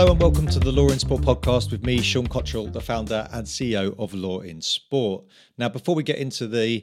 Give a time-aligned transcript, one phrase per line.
[0.00, 3.28] Hello and welcome to the Law in Sport podcast with me, Sean Cottrell, the founder
[3.32, 5.26] and CEO of Law in Sport.
[5.58, 6.82] Now, before we get into the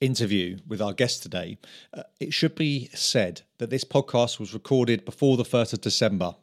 [0.00, 1.58] interview with our guest today,
[1.94, 6.34] uh, it should be said that this podcast was recorded before the 1st of December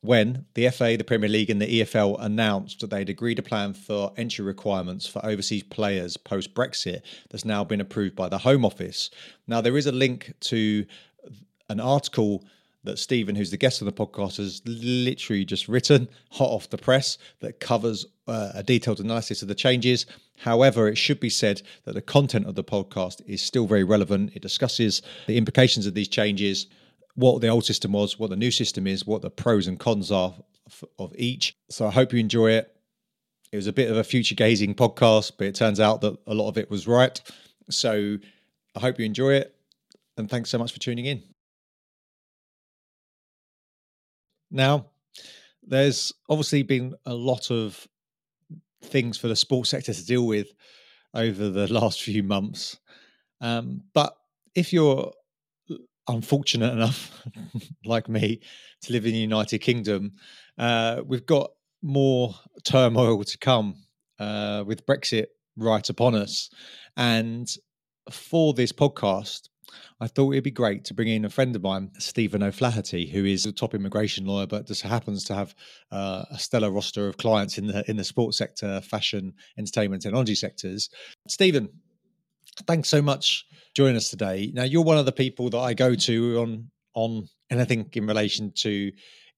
[0.00, 3.74] when the FA, the Premier League, and the EFL announced that they'd agreed a plan
[3.74, 8.64] for entry requirements for overseas players post Brexit that's now been approved by the Home
[8.64, 9.08] Office.
[9.46, 10.84] Now, there is a link to
[11.68, 12.42] an article
[12.88, 16.78] that Stephen, who's the guest on the podcast, has literally just written hot off the
[16.78, 20.06] press that covers uh, a detailed analysis of the changes.
[20.38, 24.32] However, it should be said that the content of the podcast is still very relevant.
[24.34, 26.66] It discusses the implications of these changes,
[27.14, 30.10] what the old system was, what the new system is, what the pros and cons
[30.10, 30.34] are
[30.98, 31.56] of each.
[31.70, 32.74] So I hope you enjoy it.
[33.52, 36.34] It was a bit of a future gazing podcast, but it turns out that a
[36.34, 37.20] lot of it was right.
[37.70, 38.18] So
[38.74, 39.54] I hope you enjoy it.
[40.16, 41.22] And thanks so much for tuning in.
[44.50, 44.86] Now,
[45.62, 47.86] there's obviously been a lot of
[48.82, 50.48] things for the sports sector to deal with
[51.14, 52.78] over the last few months.
[53.40, 54.16] Um, but
[54.54, 55.12] if you're
[56.08, 57.22] unfortunate enough,
[57.84, 58.40] like me,
[58.82, 60.12] to live in the United Kingdom,
[60.56, 61.50] uh, we've got
[61.82, 63.76] more turmoil to come
[64.18, 65.26] uh, with Brexit
[65.56, 66.50] right upon us.
[66.96, 67.48] And
[68.10, 69.48] for this podcast,
[70.00, 73.24] I thought it'd be great to bring in a friend of mine, Stephen O'Flaherty, who
[73.24, 75.54] is a top immigration lawyer, but just happens to have
[75.90, 80.34] uh, a stellar roster of clients in the in the sports sector, fashion, entertainment, technology
[80.34, 80.88] sectors.
[81.26, 81.68] Stephen,
[82.66, 84.50] thanks so much joining us today.
[84.54, 88.52] Now, you're one of the people that I go to on on anything in relation
[88.56, 88.90] to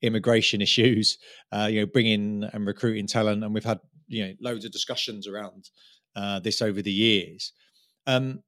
[0.03, 1.19] immigration issues.
[1.53, 5.27] Uh, you know, bringing and recruiting talent, and we've had you know loads of discussions
[5.27, 5.71] around
[6.17, 7.53] uh, this over the years.
[8.07, 8.43] Um,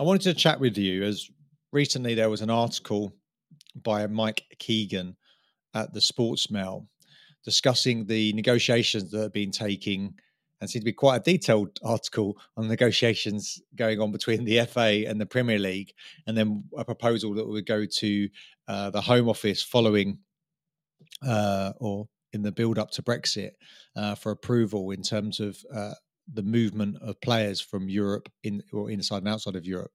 [0.00, 1.28] I wanted to chat with you as
[1.72, 3.12] recently there was an article
[3.82, 5.14] by Mike Keegan
[5.74, 6.88] at the Sports Mail
[7.44, 10.14] discussing the negotiations that have been taking
[10.58, 15.04] and seemed to be quite a detailed article on negotiations going on between the FA
[15.06, 15.92] and the Premier League,
[16.26, 18.28] and then a proposal that would go to
[18.68, 20.18] uh, the Home Office following
[21.26, 23.50] uh, or in the build up to Brexit
[23.96, 25.92] uh, for approval in terms of uh,
[26.32, 29.92] the movement of players from Europe in or inside and outside of Europe.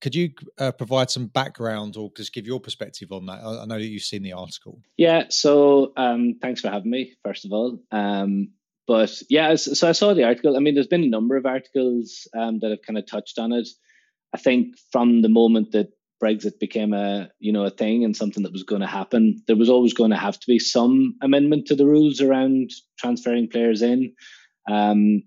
[0.00, 3.42] Could you uh, provide some background or just give your perspective on that?
[3.42, 4.80] I, I know that you've seen the article.
[4.96, 7.78] Yeah, so um, thanks for having me, first of all.
[7.90, 8.50] Um,
[8.86, 10.56] but yeah, so I saw the article.
[10.56, 13.52] I mean, there's been a number of articles um, that have kind of touched on
[13.52, 13.68] it.
[14.34, 15.88] I think from the moment that
[16.22, 19.56] Brexit became a you know a thing and something that was going to happen, there
[19.56, 23.82] was always going to have to be some amendment to the rules around transferring players
[23.82, 24.14] in.
[24.70, 25.22] Um,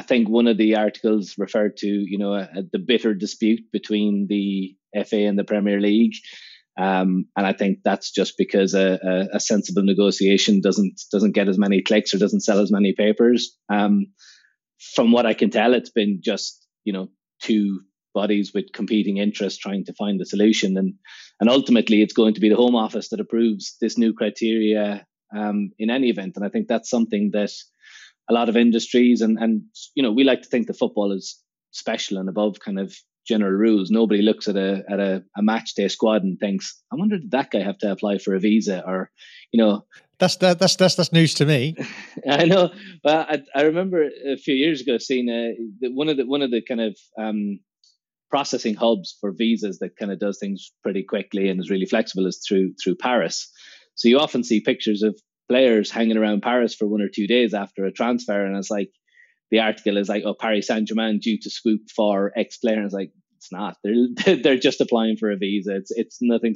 [0.00, 3.60] I think one of the articles referred to, you know, a, a, the bitter dispute
[3.70, 4.74] between the
[5.04, 6.14] FA and the Premier League,
[6.78, 11.58] um, and I think that's just because a, a, sensible negotiation doesn't doesn't get as
[11.58, 13.54] many clicks or doesn't sell as many papers.
[13.70, 14.06] Um,
[14.94, 17.08] from what I can tell, it's been just you know
[17.42, 17.82] two
[18.14, 20.94] bodies with competing interests trying to find a solution, and
[21.40, 25.04] and ultimately it's going to be the Home Office that approves this new criteria
[25.36, 26.32] um, in any event.
[26.36, 27.50] And I think that's something that
[28.30, 29.62] a lot of industries and and
[29.94, 31.42] you know we like to think the football is
[31.72, 32.94] special and above kind of
[33.26, 33.90] general rules.
[33.90, 37.30] Nobody looks at a at a, a match day squad and thinks, "I wonder did
[37.30, 39.10] that guy have to apply for a visa?" Or,
[39.52, 39.84] you know,
[40.18, 41.76] that's that, that's that's that's news to me.
[42.28, 42.70] I know,
[43.02, 45.54] but I, I remember a few years ago seeing a,
[45.90, 47.60] one of the one of the kind of um,
[48.30, 52.26] processing hubs for visas that kind of does things pretty quickly and is really flexible
[52.26, 53.50] is through through Paris.
[53.94, 57.54] So you often see pictures of players hanging around Paris for one or two days
[57.54, 58.90] after a transfer, and it's like
[59.50, 62.76] the article is like, "Oh, Paris Saint Germain due to swoop for ex player.
[62.76, 63.76] and it's like it's not.
[63.82, 65.74] They're they're just applying for a visa.
[65.74, 66.54] It's it's nothing.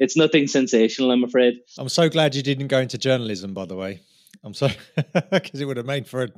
[0.00, 1.12] It's nothing sensational.
[1.12, 1.54] I'm afraid.
[1.78, 3.54] I'm so glad you didn't go into journalism.
[3.54, 4.00] By the way,
[4.42, 4.68] I'm so
[5.30, 6.28] because it would have made for a,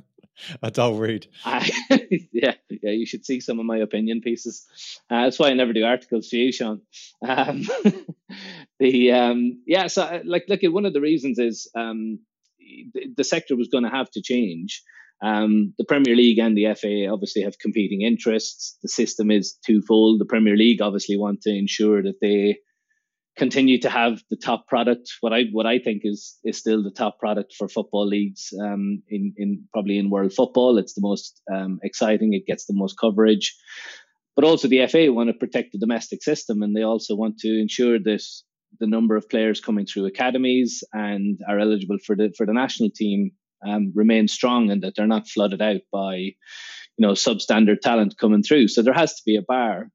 [0.61, 1.27] a dull read.
[1.43, 1.71] I,
[2.31, 2.91] yeah, yeah.
[2.91, 4.67] You should see some of my opinion pieces.
[5.09, 6.81] Uh, that's why I never do articles for you, Sean.
[7.27, 7.63] Um,
[8.79, 9.87] the um, yeah.
[9.87, 12.19] So uh, like, look at one of the reasons is um,
[12.93, 14.83] the, the sector was going to have to change.
[15.23, 18.77] Um, the Premier League and the FA obviously have competing interests.
[18.81, 20.19] The system is twofold.
[20.19, 22.57] The Premier League obviously want to ensure that they
[23.37, 25.09] continue to have the top product.
[25.21, 29.03] What I what I think is is still the top product for football leagues um,
[29.09, 30.77] in in probably in world football.
[30.77, 32.33] It's the most um, exciting.
[32.33, 33.55] It gets the most coverage.
[34.35, 37.59] But also the FA want to protect the domestic system, and they also want to
[37.59, 38.21] ensure that
[38.79, 42.89] the number of players coming through academies and are eligible for the for the national
[42.89, 43.31] team
[43.65, 46.35] um, remain strong, and that they're not flooded out by you
[46.99, 48.67] know substandard talent coming through.
[48.67, 49.89] So there has to be a bar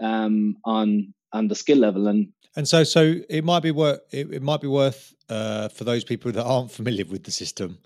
[0.00, 4.32] um, on on the skill level and and so so it might be worth it,
[4.32, 7.78] it might be worth uh, for those people that aren't familiar with the system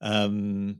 [0.00, 0.76] um,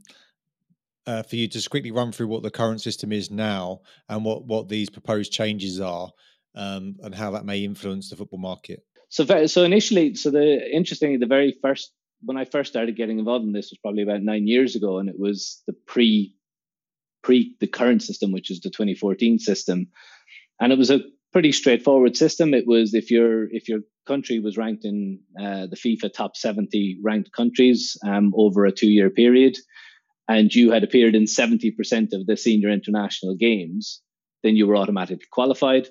[1.06, 4.44] uh, for you to quickly run through what the current system is now and what
[4.44, 6.10] what these proposed changes are
[6.54, 11.16] um, and how that may influence the football market so so initially so the interestingly
[11.16, 14.46] the very first when I first started getting involved in this was probably about nine
[14.46, 16.34] years ago, and it was the pre
[17.22, 19.88] pre the current system, which is the 2014 system,
[20.60, 21.00] and it was a
[21.32, 22.54] pretty straightforward system.
[22.54, 26.98] It was if your if your country was ranked in uh, the FIFA top 70
[27.02, 29.58] ranked countries um, over a two year period,
[30.28, 34.00] and you had appeared in 70% of the senior international games,
[34.42, 35.88] then you were automatically qualified.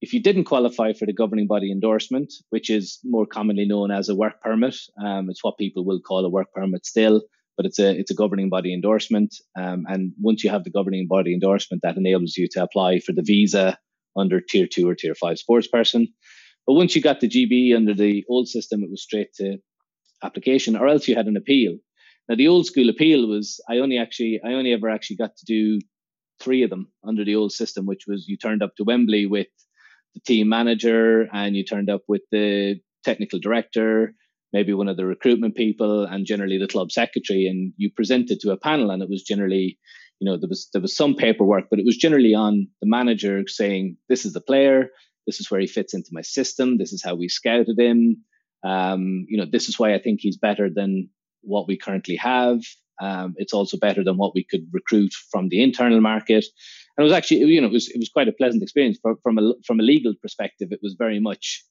[0.00, 4.08] If you didn't qualify for the governing body endorsement, which is more commonly known as
[4.08, 7.22] a work permit, um, it's what people will call a work permit still,
[7.56, 9.34] but it's a it's a governing body endorsement.
[9.58, 13.12] Um, and once you have the governing body endorsement, that enables you to apply for
[13.12, 13.76] the visa
[14.16, 16.06] under tier two or tier five sports person.
[16.66, 19.58] But once you got the GB under the old system, it was straight to
[20.22, 21.76] application, or else you had an appeal.
[22.28, 25.44] Now the old school appeal was I only actually I only ever actually got to
[25.44, 25.80] do
[26.40, 29.48] three of them under the old system, which was you turned up to Wembley with
[30.18, 34.14] the team manager and you turned up with the technical director,
[34.52, 38.50] maybe one of the recruitment people, and generally the club secretary, and you presented to
[38.50, 39.78] a panel, and it was generally,
[40.20, 43.44] you know, there was there was some paperwork, but it was generally on the manager
[43.46, 44.90] saying, "This is the player,
[45.26, 48.24] this is where he fits into my system, this is how we scouted him,
[48.64, 51.10] um, you know, this is why I think he's better than
[51.42, 52.60] what we currently have.
[53.00, 56.44] Um, it's also better than what we could recruit from the internal market."
[56.98, 58.98] And it was actually you know it was it was quite a pleasant experience.
[59.00, 60.68] From from a from a legal perspective.
[60.72, 61.64] It was very much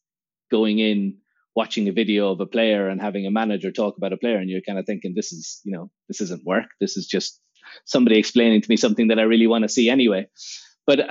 [0.50, 1.18] going in
[1.56, 4.50] watching a video of a player and having a manager talk about a player and
[4.50, 6.70] you're kind of thinking this is you know this isn't work.
[6.80, 7.42] This is just
[7.86, 10.28] somebody explaining to me something that i really want to see anyway.
[10.86, 11.02] But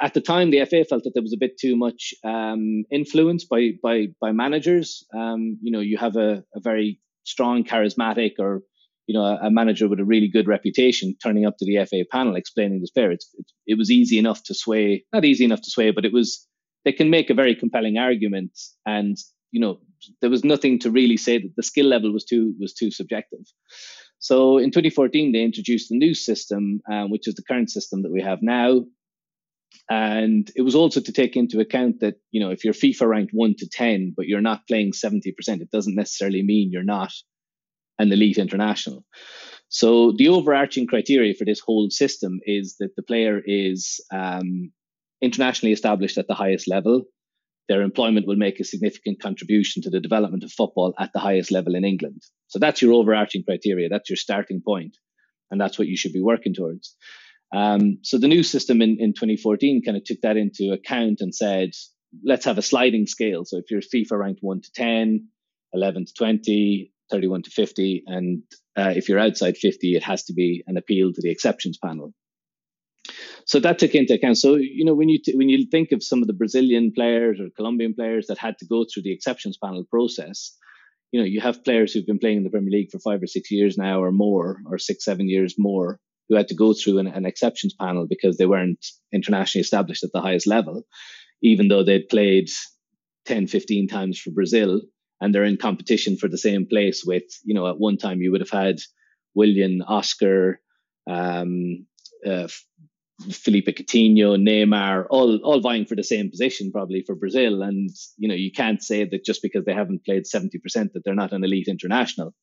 [0.00, 3.44] at the time the fa felt that there was a bit too much um, influence
[3.44, 5.06] by by by managers.
[5.14, 8.62] Um, you know you have a, a very strong charismatic or
[9.06, 12.36] you know, a, manager with a really good reputation turning up to the FA panel
[12.36, 13.10] explaining this player.
[13.10, 16.12] It's, it, it was easy enough to sway, not easy enough to sway, but it
[16.12, 16.46] was,
[16.84, 18.52] they can make a very compelling argument.
[18.86, 19.16] And,
[19.50, 19.80] you know,
[20.20, 23.44] there was nothing to really say that the skill level was too, was too subjective.
[24.18, 28.12] So in 2014, they introduced the new system, um, which is the current system that
[28.12, 28.84] we have now.
[29.90, 33.32] And it was also to take into account that, you know, if you're FIFA ranked
[33.34, 35.24] one to 10, but you're not playing 70%,
[35.60, 37.12] it doesn't necessarily mean you're not
[37.98, 39.04] an elite international.
[39.68, 44.72] So the overarching criteria for this whole system is that the player is um,
[45.20, 47.02] internationally established at the highest level.
[47.68, 51.50] Their employment will make a significant contribution to the development of football at the highest
[51.50, 52.22] level in England.
[52.48, 53.88] So that's your overarching criteria.
[53.88, 54.96] That's your starting point,
[55.50, 56.94] and that's what you should be working towards.
[57.54, 61.34] Um, so the new system in, in 2014 kind of took that into account and
[61.34, 61.70] said,
[62.24, 63.44] let's have a sliding scale.
[63.44, 65.28] So if you're FIFA ranked 1 to 10,
[65.72, 68.02] 11 to 20, 31 to 50.
[68.06, 68.42] And
[68.76, 72.12] uh, if you're outside 50, it has to be an appeal to the exceptions panel.
[73.46, 74.38] So that took into account.
[74.38, 77.38] So you know when you t- when you think of some of the Brazilian players
[77.38, 80.56] or Colombian players that had to go through the exceptions panel process,
[81.12, 83.26] you know you have players who've been playing in the Premier League for five or
[83.26, 86.98] six years now or more, or six seven years more, who had to go through
[86.98, 90.82] an, an exceptions panel because they weren't internationally established at the highest level,
[91.42, 92.48] even though they'd played
[93.26, 94.80] 10, 15 times for Brazil
[95.24, 98.30] and they're in competition for the same place with, you know, at one time you
[98.30, 98.76] would have had
[99.34, 100.60] Willian, Oscar,
[101.10, 101.86] um,
[102.30, 102.48] uh,
[103.30, 107.62] Philippe Coutinho, Neymar, all all vying for the same position probably for Brazil.
[107.62, 111.02] And you know, you can't say that just because they haven't played seventy percent that
[111.04, 112.34] they're not an elite international.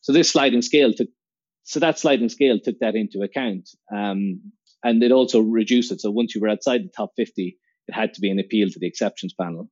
[0.00, 1.08] So this sliding scale took
[1.62, 3.68] so that sliding scale took that into account.
[3.94, 6.00] Um, and it also reduced it.
[6.00, 7.48] So once you were outside the top fifty,
[7.88, 9.68] it had to be an appeal to the exceptions panel.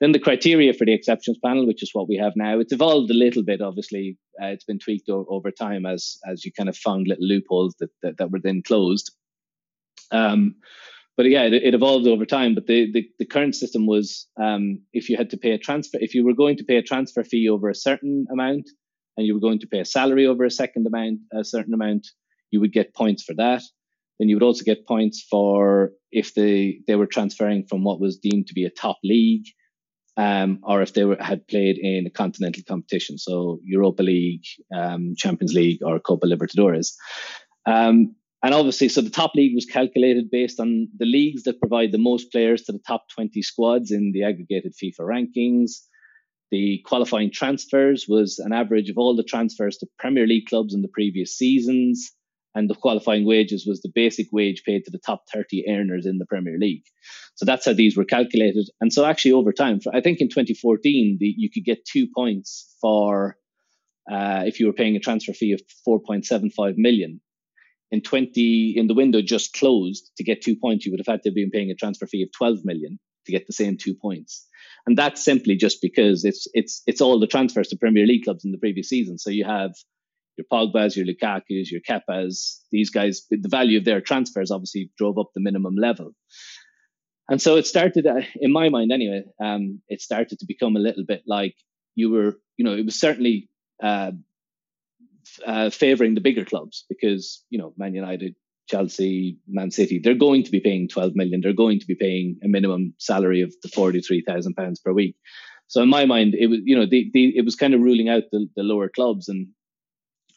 [0.00, 3.10] Then the criteria for the exceptions panel, which is what we have now, it's evolved
[3.10, 3.60] a little bit.
[3.60, 7.26] Obviously, uh, it's been tweaked o- over time as as you kind of found little
[7.26, 9.10] loopholes that that, that were then closed.
[10.10, 10.56] Um,
[11.16, 12.54] but yeah, it, it, evolved over time.
[12.54, 15.98] But the, the, the current system was um, if you had to pay a transfer,
[16.00, 18.70] if you were going to pay a transfer fee over a certain amount,
[19.16, 22.06] and you were going to pay a salary over a second amount, a certain amount,
[22.50, 23.62] you would get points for that.
[24.18, 28.16] Then you would also get points for if they they were transferring from what was
[28.16, 29.44] deemed to be a top league
[30.20, 35.14] um, or if they were, had played in a continental competition, so Europa League, um,
[35.16, 36.92] Champions League, or Copa Libertadores.
[37.64, 41.90] Um, and obviously, so the top league was calculated based on the leagues that provide
[41.90, 45.70] the most players to the top 20 squads in the aggregated FIFA rankings.
[46.50, 50.82] The qualifying transfers was an average of all the transfers to Premier League clubs in
[50.82, 52.12] the previous seasons.
[52.54, 56.18] And the qualifying wages was the basic wage paid to the top 30 earners in
[56.18, 56.84] the Premier League.
[57.36, 58.68] So that's how these were calculated.
[58.80, 62.74] And so actually over time, I think in 2014, the, you could get two points
[62.80, 63.36] for
[64.10, 67.20] uh, if you were paying a transfer fee of 4.75 million.
[67.92, 71.22] In 20, in the window just closed to get two points, you would have had
[71.22, 73.94] to have been paying a transfer fee of 12 million to get the same two
[73.94, 74.46] points.
[74.86, 78.44] And that's simply just because it's it's it's all the transfers to Premier League clubs
[78.44, 79.18] in the previous season.
[79.18, 79.72] So you have
[80.40, 85.18] your Pogba's, your Lukaku's, your Kepa's, these guys, the value of their transfers obviously drove
[85.18, 86.12] up the minimum level.
[87.28, 90.80] And so it started, uh, in my mind anyway, um, it started to become a
[90.80, 91.54] little bit like
[91.94, 93.48] you were, you know, it was certainly
[93.82, 94.12] uh,
[95.46, 98.34] uh, favoring the bigger clubs because, you know, Man United,
[98.68, 101.40] Chelsea, Man City, they're going to be paying 12 million.
[101.40, 105.16] They're going to be paying a minimum salary of the 43,000 pounds per week.
[105.68, 108.08] So in my mind, it was, you know, the, the, it was kind of ruling
[108.08, 109.28] out the, the lower clubs.
[109.28, 109.48] And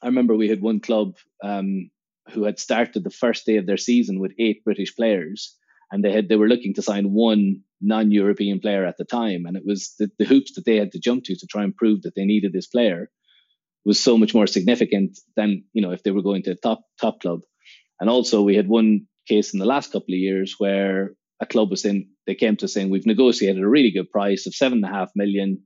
[0.04, 1.90] I remember we had one club um,
[2.34, 5.58] who had started the first day of their season with eight British players,
[5.92, 9.56] and they had they were looking to sign one non-European player at the time, and
[9.56, 12.02] it was the, the hoops that they had to jump to to try and prove
[12.02, 13.10] that they needed this player
[13.86, 16.82] was so much more significant than you know if they were going to a top
[17.00, 17.40] top club.
[18.00, 21.70] And also, we had one case in the last couple of years where a club
[21.70, 24.94] was saying they came to saying we've negotiated a really good price of seven and
[24.94, 25.64] a half million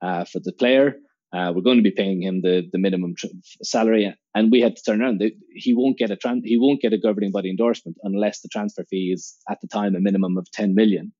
[0.00, 0.94] uh, for the player
[1.32, 3.26] uh, we're going to be paying him the, the minimum tr-
[3.62, 5.22] salary, and we had to turn around.
[5.54, 8.84] He won't get a tran- he won't get a governing body endorsement unless the transfer
[8.84, 11.12] fee is at the time a minimum of ten million.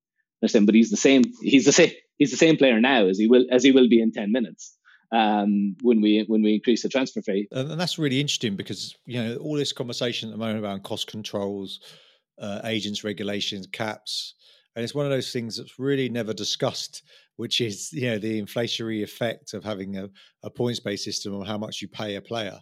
[0.43, 0.67] Understand?
[0.67, 1.23] But he's the same.
[1.41, 1.93] He's the same.
[2.19, 4.77] He's the same player now as he will as he will be in ten minutes
[5.13, 7.49] um, when we when we increase the transfer fee.
[7.53, 11.07] And that's really interesting because you know all this conversation at the moment around cost
[11.07, 11.81] controls,
[12.41, 14.35] uh, agents regulations, caps,
[14.75, 17.03] and it's one of those things that's really never discussed
[17.37, 20.09] which is you know the inflationary effect of having a,
[20.43, 22.59] a points based system on how much you pay a player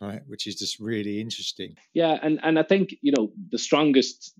[0.00, 1.74] right which is just really interesting.
[1.92, 4.34] Yeah and and i think you know the strongest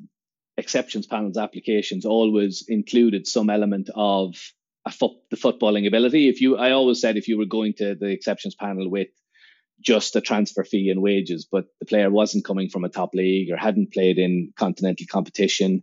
[0.57, 4.37] exceptions panels applications always included some element of
[4.87, 6.29] a fo- the footballing ability.
[6.29, 9.09] If you i always said if you were going to the exceptions panel with
[9.81, 13.51] just a transfer fee and wages, but the player wasn't coming from a top league
[13.51, 15.83] or hadn't played in continental competition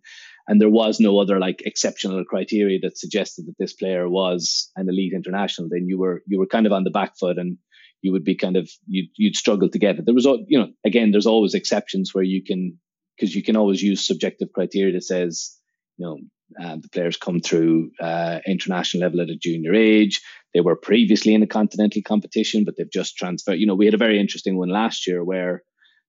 [0.51, 4.89] and there was no other like exceptional criteria that suggested that this player was an
[4.89, 7.57] elite international, then you were you were kind of on the back foot and
[8.01, 10.05] you would be kind of you'd, you'd struggle to get it.
[10.05, 12.77] There was you know again there's always exceptions where you can
[13.15, 15.57] because you can always use subjective criteria that says
[15.95, 16.17] you know
[16.61, 20.19] uh, the players come through uh, international level at a junior age.
[20.53, 23.59] They were previously in a continental competition, but they've just transferred.
[23.59, 25.63] You know, we had a very interesting one last year where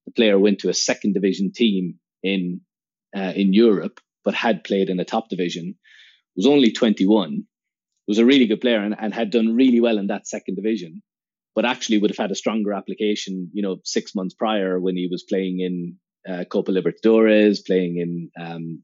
[0.04, 2.62] the player went to a second division team in
[3.16, 5.76] uh, in Europe but had played in the top division,
[6.37, 7.45] was only 21,
[8.09, 11.02] was a really good player and, and had done really well in that second division,
[11.55, 15.09] but actually would have had a stronger application, you know, six months prior when he
[15.11, 15.97] was playing in
[16.29, 18.83] uh, Copa Libertadores, playing in um,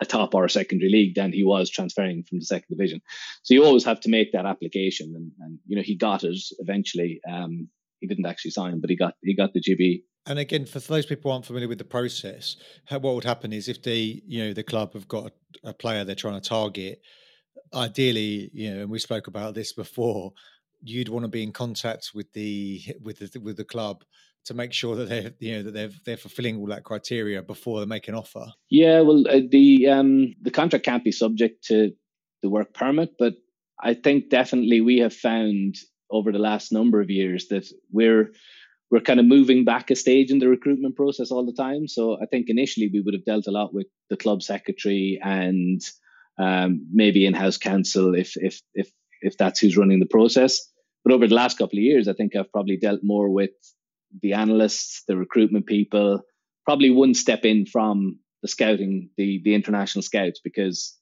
[0.00, 3.00] a top or a secondary league than he was transferring from the second division.
[3.42, 6.36] So you always have to make that application, and, and you know he got it
[6.58, 7.20] eventually.
[7.30, 7.68] Um,
[8.00, 10.02] he didn't actually sign, but he got he got the GB.
[10.26, 12.56] And again, for those people who aren't familiar with the process,
[12.88, 16.14] what would happen is if the you know, the club have got a, player they're
[16.14, 17.00] trying to target,
[17.74, 20.32] ideally, you know, and we spoke about this before,
[20.82, 24.04] you'd want to be in contact with the with the with the club
[24.44, 27.80] to make sure that they're you know that they're they're fulfilling all that criteria before
[27.80, 28.46] they make an offer.
[28.70, 31.92] Yeah, well, uh, the um the contract can't be subject to
[32.42, 33.34] the work permit, but
[33.80, 35.76] I think definitely we have found
[36.10, 38.32] over the last number of years that we're
[38.90, 41.88] we're kind of moving back a stage in the recruitment process all the time.
[41.88, 45.80] So I think initially we would have dealt a lot with the club secretary and
[46.38, 48.90] um, maybe in-house counsel if if if
[49.22, 50.60] if that's who's running the process.
[51.04, 53.50] But over the last couple of years, I think I've probably dealt more with
[54.22, 56.22] the analysts, the recruitment people,
[56.64, 60.96] probably one step in from the scouting, the the international scouts, because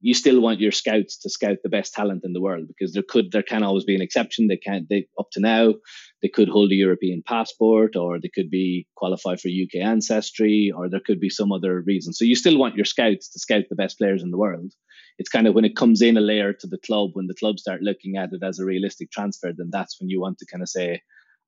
[0.00, 3.02] you still want your scouts to scout the best talent in the world because there
[3.08, 4.46] could there can always be an exception.
[4.46, 5.74] They can't they up to now
[6.22, 10.88] they could hold a European passport or they could be qualified for UK ancestry or
[10.88, 12.12] there could be some other reason.
[12.12, 14.72] So you still want your scouts to scout the best players in the world.
[15.18, 17.58] It's kind of when it comes in a layer to the club, when the club
[17.58, 20.62] start looking at it as a realistic transfer, then that's when you want to kind
[20.62, 21.00] of say,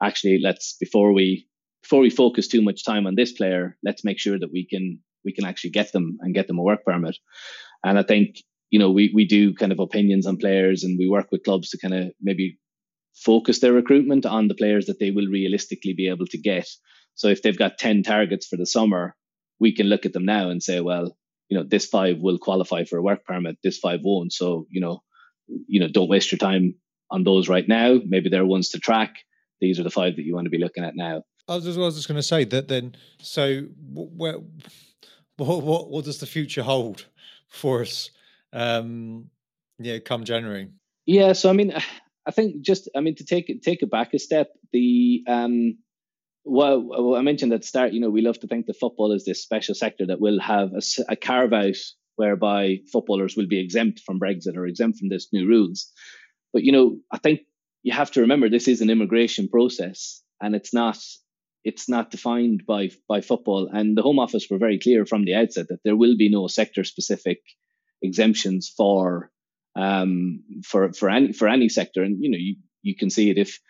[0.02, 1.47] actually, let's before we
[1.82, 5.00] before we focus too much time on this player, let's make sure that we can
[5.25, 7.16] we can actually get them and get them a work permit.
[7.85, 11.08] And I think, you know, we, we do kind of opinions on players and we
[11.08, 12.58] work with clubs to kind of maybe
[13.14, 16.68] focus their recruitment on the players that they will realistically be able to get.
[17.14, 19.16] So if they've got 10 targets for the summer,
[19.58, 21.16] we can look at them now and say, well,
[21.49, 24.32] you know, this five will qualify for a work permit, this five won't.
[24.32, 25.02] So, you know,
[25.66, 26.75] you know, don't waste your time
[27.11, 27.99] on those right now.
[28.06, 29.16] Maybe they're ones to track.
[29.61, 31.23] These are the five that you want to be looking at now.
[31.49, 32.94] I was, I was just going to say that then.
[33.20, 34.35] So, where,
[35.37, 37.06] what, what, what does the future hold
[37.49, 38.11] for us?
[38.52, 39.31] Um,
[39.78, 40.69] yeah, come January.
[41.07, 41.73] Yeah, so I mean,
[42.26, 44.49] I think just I mean to take it take it back a step.
[44.73, 45.78] The um,
[46.45, 49.25] well, I mentioned at the start, you know, we love to think that football is
[49.25, 51.76] this special sector that will have a, a carve out
[52.17, 55.90] whereby footballers will be exempt from Brexit or exempt from this new rules.
[56.52, 57.40] But you know, I think
[57.83, 60.99] you have to remember this is an immigration process, and it's not
[61.69, 63.69] it's not defined by by football.
[63.73, 66.47] And the Home Office were very clear from the outset that there will be no
[66.49, 67.41] sector specific
[68.01, 69.31] exemptions for
[69.77, 72.03] um, for for any for any sector.
[72.03, 73.61] And you know, you you can see it if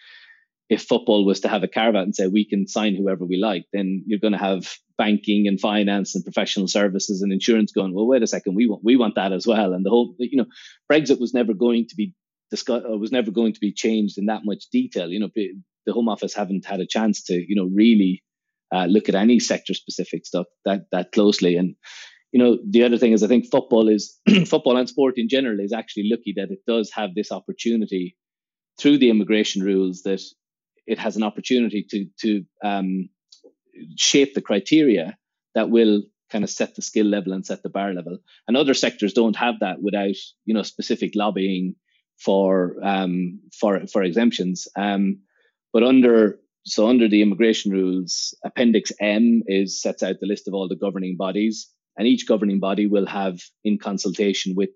[0.69, 3.39] if football was to have a carve out and say we can sign whoever we
[3.39, 7.95] like, then you're going to have banking and finance and professional services and insurance going.
[7.95, 9.73] Well, wait a second, we want we want that as well.
[9.73, 10.47] And the whole, you know,
[10.91, 12.15] Brexit was never going to be
[12.51, 15.09] discussed, was never going to be changed in that much detail.
[15.09, 15.31] You know,
[15.89, 18.23] the Home Office haven't had a chance to, you know, really
[18.71, 21.57] uh, look at any sector specific stuff that that closely.
[21.57, 21.77] And
[22.31, 25.61] you know, the other thing is, I think football is football and sport in general
[25.61, 28.17] is actually lucky that it does have this opportunity
[28.79, 30.21] through the immigration rules that
[30.87, 33.09] it has an opportunity to to um,
[33.97, 35.17] shape the criteria
[35.55, 38.19] that will kind of set the skill level and set the bar level.
[38.47, 41.77] And other sectors don't have that without you know specific lobbying
[42.19, 44.69] for um, for for exemptions.
[44.77, 45.21] Um,
[45.79, 50.55] but under so under the immigration rules, Appendix M is sets out the list of
[50.55, 54.71] all the governing bodies, and each governing body will have, in consultation with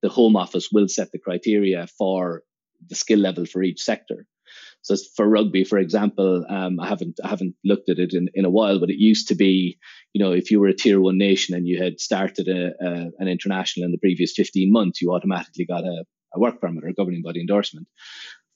[0.00, 2.44] the Home Office, will set the criteria for
[2.88, 4.28] the skill level for each sector.
[4.82, 8.44] So for rugby, for example, um, I haven't I haven't looked at it in, in
[8.44, 9.76] a while, but it used to be,
[10.12, 13.10] you know, if you were a tier one nation and you had started a, a,
[13.18, 16.90] an international in the previous 15 months, you automatically got a, a work permit or
[16.90, 17.88] a governing body endorsement.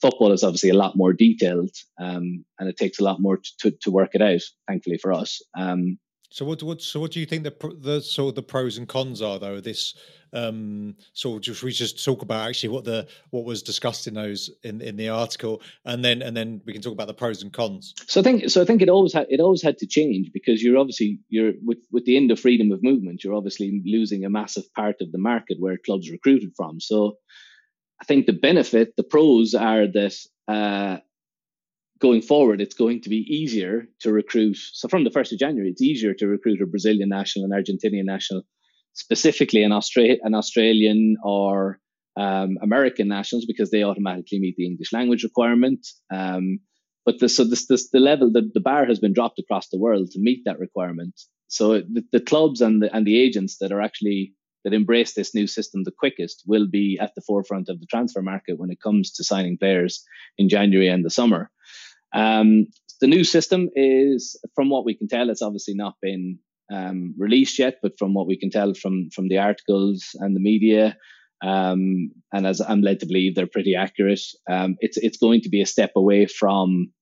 [0.01, 3.51] Football is obviously a lot more detailed, um, and it takes a lot more to,
[3.61, 4.43] to, to work it out.
[4.69, 5.41] Thankfully for us.
[5.59, 5.99] Um,
[6.31, 8.89] so what, what so what do you think the the sort of the pros and
[8.89, 9.61] cons are though?
[9.61, 9.95] This
[10.33, 14.51] um, so just we just talk about actually what the what was discussed in those
[14.63, 17.53] in, in the article, and then and then we can talk about the pros and
[17.53, 17.95] cons.
[18.07, 20.63] So I think so I think it always had it always had to change because
[20.63, 24.31] you're obviously you're with with the end of freedom of movement, you're obviously losing a
[24.31, 26.81] massive part of the market where clubs recruited from.
[26.81, 27.17] So
[28.01, 30.15] I think the benefit, the pros are that
[30.49, 30.99] uh,
[31.99, 34.59] going forward, it's going to be easier to recruit.
[34.73, 38.05] So from the 1st of January, it's easier to recruit a Brazilian national, an Argentinian
[38.05, 38.43] national,
[38.93, 41.79] specifically an, Austra- an Australian or
[42.17, 45.87] um, American nationals because they automatically meet the English language requirement.
[46.13, 46.61] Um,
[47.05, 49.79] but the, so this, this, the level, the, the bar has been dropped across the
[49.79, 51.19] world to meet that requirement.
[51.49, 54.35] So the, the clubs and the, and the agents that are actually
[54.67, 58.21] that embrace this new system the quickest will be at the forefront of the transfer
[58.21, 60.05] market when it comes to signing players
[60.39, 61.53] in January and the summer.
[62.13, 62.67] Um,
[63.01, 66.41] the new system is, from what we can tell, it's obviously not been
[66.75, 70.41] um, released yet, but from what we can tell from from the articles and the
[70.41, 70.97] media,
[71.45, 74.23] um, and as I'm led to believe, they're pretty accurate.
[74.51, 76.93] Um, it's it's going to be a step away from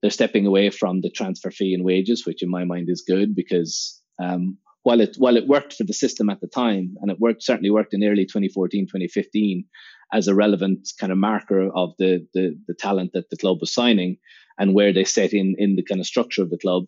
[0.00, 3.34] they're stepping away from the transfer fee and wages, which in my mind is good
[3.34, 7.20] because um, while it while it worked for the system at the time, and it
[7.20, 9.64] worked certainly worked in early 2014, 2015
[10.12, 13.72] as a relevant kind of marker of the the, the talent that the club was
[13.72, 14.16] signing
[14.58, 16.84] and where they set in in the kind of structure of the club.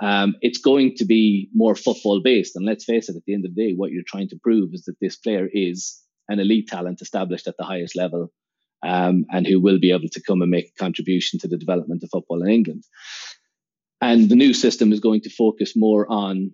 [0.00, 3.44] Um, it's going to be more football based, and let's face it, at the end
[3.44, 6.68] of the day, what you're trying to prove is that this player is an elite
[6.68, 8.32] talent established at the highest level,
[8.82, 12.02] um, and who will be able to come and make a contribution to the development
[12.02, 12.84] of football in England.
[14.00, 16.50] And the new system is going to focus more on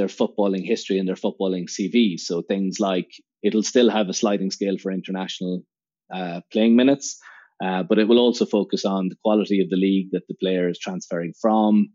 [0.00, 2.18] their footballing history and their footballing CV.
[2.18, 3.10] So things like
[3.42, 5.60] it'll still have a sliding scale for international
[6.14, 7.20] uh, playing minutes,
[7.62, 10.70] uh, but it will also focus on the quality of the league that the player
[10.70, 11.90] is transferring from.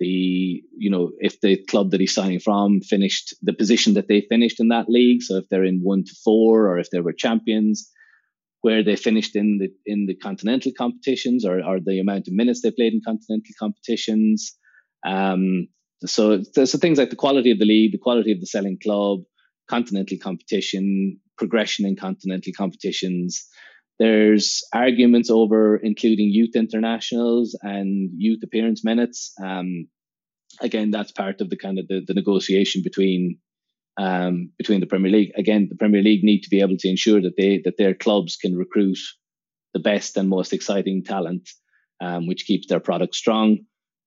[0.00, 4.20] The you know if the club that he's signing from finished the position that they
[4.28, 7.14] finished in that league, so if they're in one to four or if they were
[7.14, 7.90] champions,
[8.60, 12.60] where they finished in the in the continental competitions or, or the amount of minutes
[12.60, 14.52] they played in continental competitions,
[15.06, 15.68] um,
[16.04, 19.20] so so things like the quality of the league, the quality of the selling club,
[19.68, 23.46] continental competition, progression in continental competitions.
[23.98, 29.32] There's arguments over including youth internationals and youth appearance minutes.
[29.42, 29.88] Um,
[30.60, 33.38] again, that's part of the kind of the, the negotiation between
[33.98, 35.32] um, between the Premier League.
[35.36, 38.36] Again, the Premier League need to be able to ensure that they that their clubs
[38.36, 38.98] can recruit
[39.72, 41.48] the best and most exciting talent,
[42.00, 43.58] um, which keeps their product strong,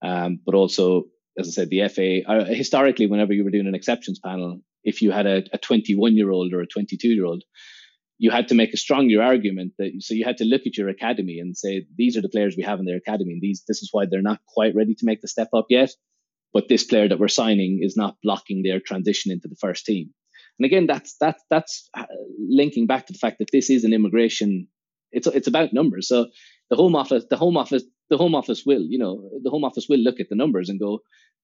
[0.03, 1.05] um, but also
[1.39, 5.01] as I said, the FA, uh, historically, whenever you were doing an exceptions panel, if
[5.01, 7.43] you had a 21 year old or a 22 year old,
[8.17, 10.89] you had to make a stronger argument that so you had to look at your
[10.89, 13.81] academy and say these are the players we have in their academy and these this
[13.81, 15.89] is why they're not quite ready to make the step up yet
[16.53, 20.13] but this player that we're signing is not blocking their transition into the first team.
[20.57, 22.05] And again that's that's that's uh,
[22.37, 24.67] linking back to the fact that this is an immigration
[25.11, 26.07] it's it's about numbers.
[26.07, 26.27] So
[26.69, 29.87] the home office the home office the home office will you know the home office
[29.89, 30.99] will look at the numbers and go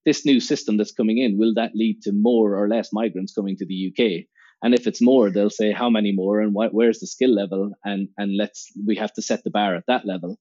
[0.05, 3.55] this new system that's coming in will that lead to more or less migrants coming
[3.57, 4.25] to the UK
[4.65, 8.09] and if it's more, they'll say how many more and where's the skill level, and
[8.17, 10.39] and let's we have to set the bar at that level.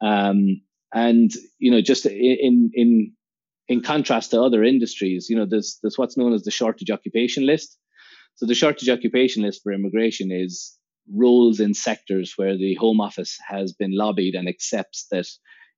[0.00, 0.62] Um,
[0.94, 3.12] and you know, just in in
[3.68, 7.44] in contrast to other industries, you know, there's there's what's known as the shortage occupation
[7.44, 7.76] list.
[8.36, 10.74] So the shortage occupation list for immigration is
[11.12, 15.26] roles in sectors where the Home Office has been lobbied and accepts that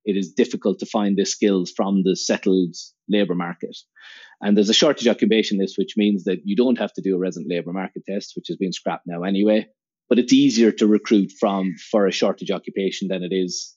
[0.09, 2.75] it is difficult to find the skills from the settled
[3.07, 3.77] labour market.
[4.41, 7.19] And there's a shortage occupation list, which means that you don't have to do a
[7.19, 9.67] resident labour market test, which has been scrapped now anyway.
[10.07, 13.75] But it's easier to recruit from for a shortage occupation than it is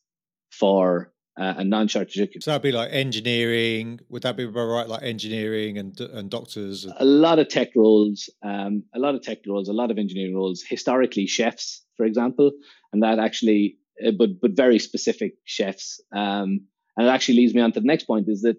[0.51, 2.43] for uh, a non-shortage occupation.
[2.43, 4.01] So that'd be like engineering.
[4.09, 4.89] Would that be right?
[4.89, 6.87] Like engineering and and doctors.
[6.99, 10.35] A lot of tech roles, um, a lot of tech roles, a lot of engineering
[10.35, 10.63] roles.
[10.67, 12.53] Historically, chefs, for example,
[12.93, 13.79] and that actually,
[14.19, 16.01] but but very specific chefs.
[16.15, 18.57] Um, and it actually leads me on to the next point: is that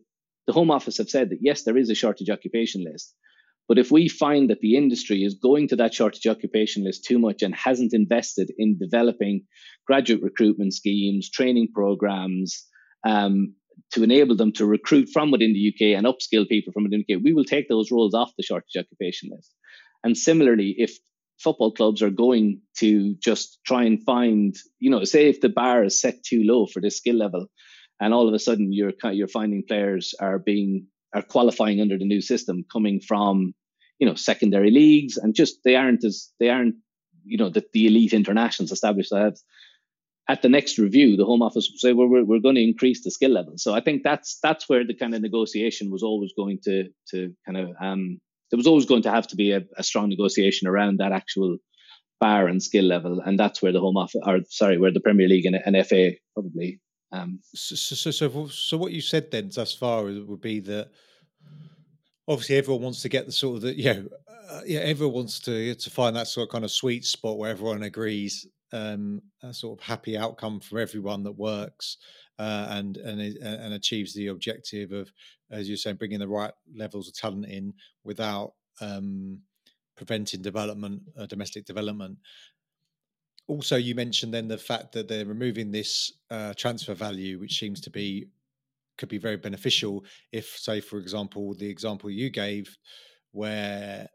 [0.47, 3.13] the Home Office have said that yes, there is a shortage occupation list.
[3.67, 7.17] But if we find that the industry is going to that shortage occupation list too
[7.17, 9.45] much and hasn't invested in developing
[9.87, 12.65] graduate recruitment schemes, training programs,
[13.07, 13.55] um,
[13.93, 17.15] to enable them to recruit from within the UK and upskill people from within the
[17.15, 19.53] UK, we will take those roles off the shortage occupation list.
[20.03, 20.97] And similarly, if
[21.39, 25.83] football clubs are going to just try and find, you know, say if the bar
[25.83, 27.47] is set too low for this skill level,
[27.99, 32.05] and all of a sudden you're you're finding players are being are qualifying under the
[32.05, 33.53] new system coming from
[33.99, 36.75] you know secondary leagues and just they aren't as they aren't
[37.23, 39.11] you know the, the elite internationals established.
[39.11, 39.37] That
[40.27, 43.03] at the next review the home office will say well, we're, we're going to increase
[43.03, 43.53] the skill level.
[43.57, 47.33] So i think that's that's where the kind of negotiation was always going to to
[47.45, 48.19] kind of um
[48.53, 51.57] there was always going to have to be a, a strong negotiation around that actual
[52.21, 55.27] bar and skill level and that's where the home office or sorry where the premier
[55.27, 56.79] league and, and fa probably
[57.11, 60.89] um, so, so, so, so, what you said then, thus far, would be that
[62.27, 64.01] obviously everyone wants to get the sort of the yeah,
[64.49, 67.51] uh, yeah, everyone wants to to find that sort of kind of sweet spot where
[67.51, 71.97] everyone agrees, um, a sort of happy outcome for everyone that works.
[72.39, 75.11] Uh, and and and achieves the objective of,
[75.53, 79.39] as you're saying, bringing the right levels of talent in without um,
[79.95, 82.17] preventing development, uh, domestic development.
[83.47, 87.81] Also you mentioned then the fact that they're removing this uh, transfer value which seems
[87.81, 88.27] to be
[88.97, 92.77] could be very beneficial if say for example the example you gave
[93.31, 94.07] where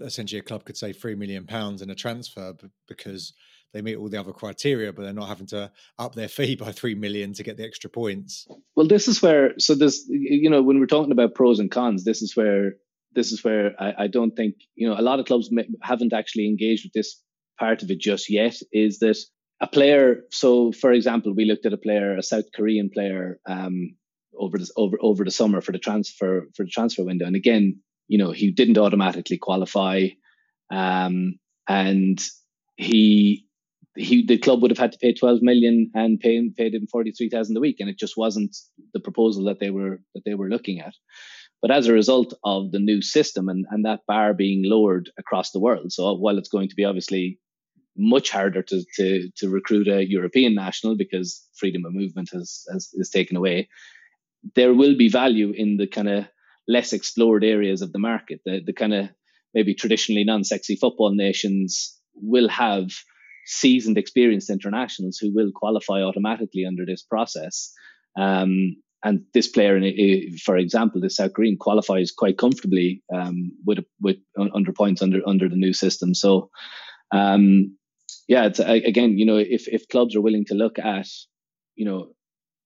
[0.00, 2.54] essentially a club could save 3 million pounds in a transfer
[2.86, 3.32] because
[3.72, 6.72] they meet all the other criteria but they're not having to up their fee by
[6.72, 10.62] 3 million to get the extra points well this is where so this you know
[10.62, 12.72] when we're talking about pros and cons this is where
[13.14, 15.50] this is where I, I don't think you know a lot of clubs
[15.82, 17.20] haven't actually engaged with this
[17.58, 19.16] part of it just yet is that
[19.60, 20.22] a player.
[20.30, 23.96] So, for example, we looked at a player, a South Korean player, um,
[24.38, 27.80] over the over over the summer for the transfer for the transfer window, and again,
[28.06, 30.08] you know, he didn't automatically qualify,
[30.70, 32.22] um, and
[32.76, 33.45] he
[33.96, 37.56] he the club would have had to pay 12 million and pay paid him 43,000
[37.56, 38.56] a week and it just wasn't
[38.92, 40.94] the proposal that they were that they were looking at
[41.62, 45.50] but as a result of the new system and, and that bar being lowered across
[45.50, 47.38] the world so while it's going to be obviously
[47.96, 52.90] much harder to, to, to recruit a European national because freedom of movement has, has
[52.94, 53.68] is taken away.
[54.54, 56.26] There will be value in the kind of
[56.68, 58.40] less explored areas of the market.
[58.44, 59.08] The, the kind of
[59.54, 62.90] maybe traditionally non-sexy football nations will have
[63.46, 67.72] seasoned, experienced internationals who will qualify automatically under this process.
[68.18, 69.80] Um, and this player,
[70.44, 75.48] for example, the South Korean qualifies quite comfortably um, with with under points under under
[75.48, 76.12] the new system.
[76.14, 76.50] So,
[77.12, 77.76] um,
[78.26, 81.06] yeah, it's again, you know, if if clubs are willing to look at,
[81.76, 82.08] you know,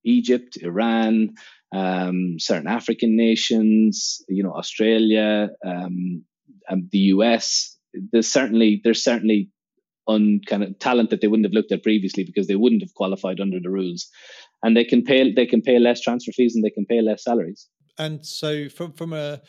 [0.04, 1.34] Egypt, Iran,
[1.74, 6.24] um, certain African nations, you know, Australia, um,
[6.68, 7.76] and the US,
[8.12, 9.50] there's certainly there's certainly
[10.10, 12.94] on kind of talent that they wouldn't have looked at previously because they wouldn't have
[12.94, 14.08] qualified under the rules,
[14.62, 17.24] and they can pay they can pay less transfer fees and they can pay less
[17.24, 17.68] salaries.
[17.98, 19.40] And so, from from a,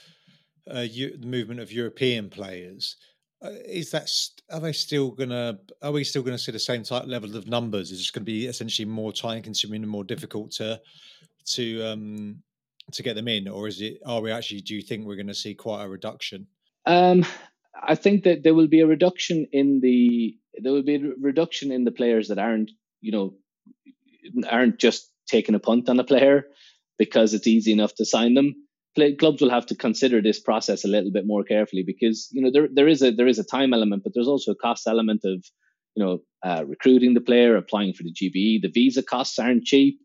[0.69, 0.89] a
[1.23, 2.95] movement of European players,
[3.43, 4.09] uh, is that
[4.51, 7.91] are they still gonna are we still gonna see the same type level of numbers?
[7.91, 10.79] Is it just going to be essentially more time consuming and more difficult to
[11.53, 12.43] to um
[12.91, 15.27] to get them in, or is it are we actually do you think we're going
[15.27, 16.47] to see quite a reduction?
[16.85, 17.25] Um,
[17.75, 21.71] I think that there will be a reduction in the there will be a reduction
[21.71, 23.33] in the players that aren't you know
[24.49, 26.45] aren't just taking a punt on a player
[26.97, 28.53] because it's easy enough to sign them.
[28.95, 32.41] Play, clubs will have to consider this process a little bit more carefully because you
[32.41, 34.85] know there there is a there is a time element, but there's also a cost
[34.85, 35.43] element of
[35.95, 38.61] you know uh, recruiting the player, applying for the GBE.
[38.61, 39.99] The visa costs aren't cheap,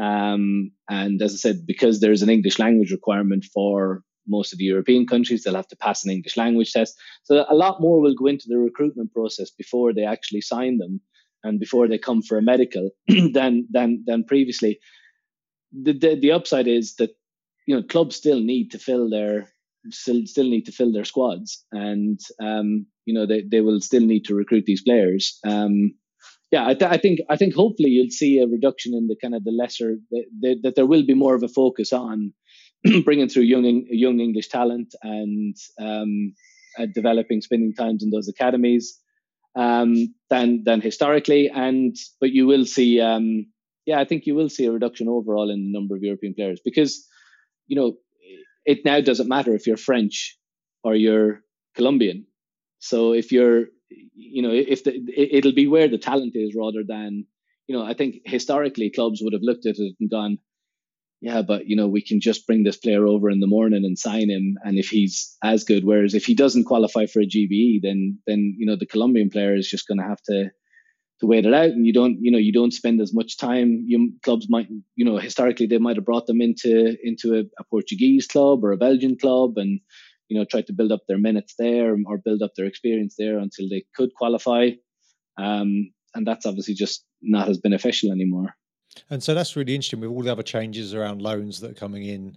[0.00, 4.64] um, and as I said, because there's an English language requirement for most of the
[4.64, 6.96] European countries, they'll have to pass an English language test.
[7.24, 11.00] So a lot more will go into the recruitment process before they actually sign them
[11.44, 14.78] and before they come for a medical than than than previously.
[15.72, 17.10] The, the the upside is that
[17.66, 19.48] you know clubs still need to fill their
[19.90, 24.04] still still need to fill their squads and um, you know they, they will still
[24.04, 25.94] need to recruit these players um,
[26.50, 29.34] yeah I, th- I, think i think hopefully you'll see a reduction in the kind
[29.34, 32.32] of the lesser the, the, that there will be more of a focus on
[33.04, 36.34] bringing through young young english talent and um,
[36.78, 38.98] uh, developing spending times in those academies
[39.56, 43.46] um, than than historically and but you will see um,
[43.86, 46.60] yeah i think you will see a reduction overall in the number of european players
[46.64, 47.06] because
[47.66, 47.94] you know
[48.64, 50.38] it now doesn't matter if you're French
[50.84, 51.40] or you're
[51.74, 52.26] Colombian.
[52.78, 57.26] So if you're, you know, if the, it'll be where the talent is rather than,
[57.66, 60.38] you know, I think historically clubs would have looked at it and gone,
[61.22, 63.96] yeah, but you know, we can just bring this player over in the morning and
[63.96, 67.78] sign him, and if he's as good, whereas if he doesn't qualify for a GBE,
[67.80, 70.50] then then you know the Colombian player is just going to have to
[71.20, 73.84] to wait it out and you don't you know you don't spend as much time.
[73.86, 77.64] You clubs might you know historically they might have brought them into into a, a
[77.70, 79.78] portuguese club or a belgian club and
[80.28, 83.38] you know tried to build up their minutes there or build up their experience there
[83.38, 84.70] until they could qualify.
[85.38, 88.56] Um, and that's obviously just not as beneficial anymore
[89.10, 92.04] and so that's really interesting with all the other changes around loans that are coming
[92.04, 92.36] in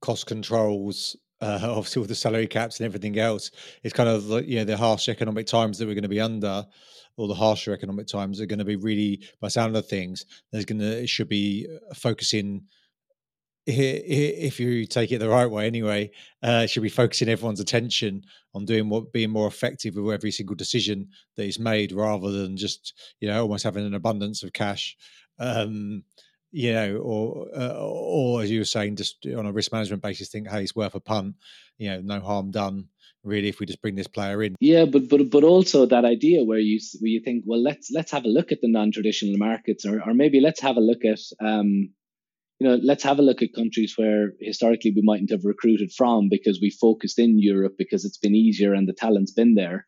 [0.00, 3.50] cost controls uh, obviously with the salary caps and everything else
[3.82, 6.20] it's kind of like you know the harsh economic times that we're going to be
[6.20, 6.66] under
[7.20, 10.64] or the harsher economic times are going to be really, by sound of things, there's
[10.64, 12.62] going to it should be uh, focusing.
[13.66, 16.10] If you take it the right way, anyway,
[16.42, 18.22] uh, should be focusing everyone's attention
[18.54, 22.56] on doing what being more effective with every single decision that is made, rather than
[22.56, 24.96] just you know almost having an abundance of cash.
[25.40, 26.04] Um,
[26.52, 30.28] you know, or uh, or as you were saying, just on a risk management basis,
[30.28, 31.36] think, hey, it's worth a punt.
[31.78, 32.88] You know, no harm done
[33.22, 34.56] really if we just bring this player in.
[34.60, 38.10] Yeah, but but but also that idea where you where you think, well, let's let's
[38.12, 41.20] have a look at the non-traditional markets, or or maybe let's have a look at
[41.40, 41.90] um,
[42.60, 46.28] you know, let's have a look at countries where historically we mightn't have recruited from
[46.28, 49.86] because we focused in Europe because it's been easier and the talent's been there.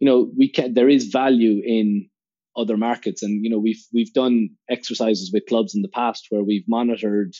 [0.00, 2.08] You know, we can there is value in
[2.56, 6.42] other markets, and you know we've we've done exercises with clubs in the past where
[6.42, 7.34] we've monitored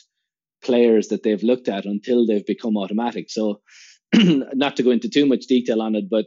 [0.63, 3.29] players that they've looked at until they've become automatic.
[3.29, 3.61] So
[4.13, 6.25] not to go into too much detail on it, but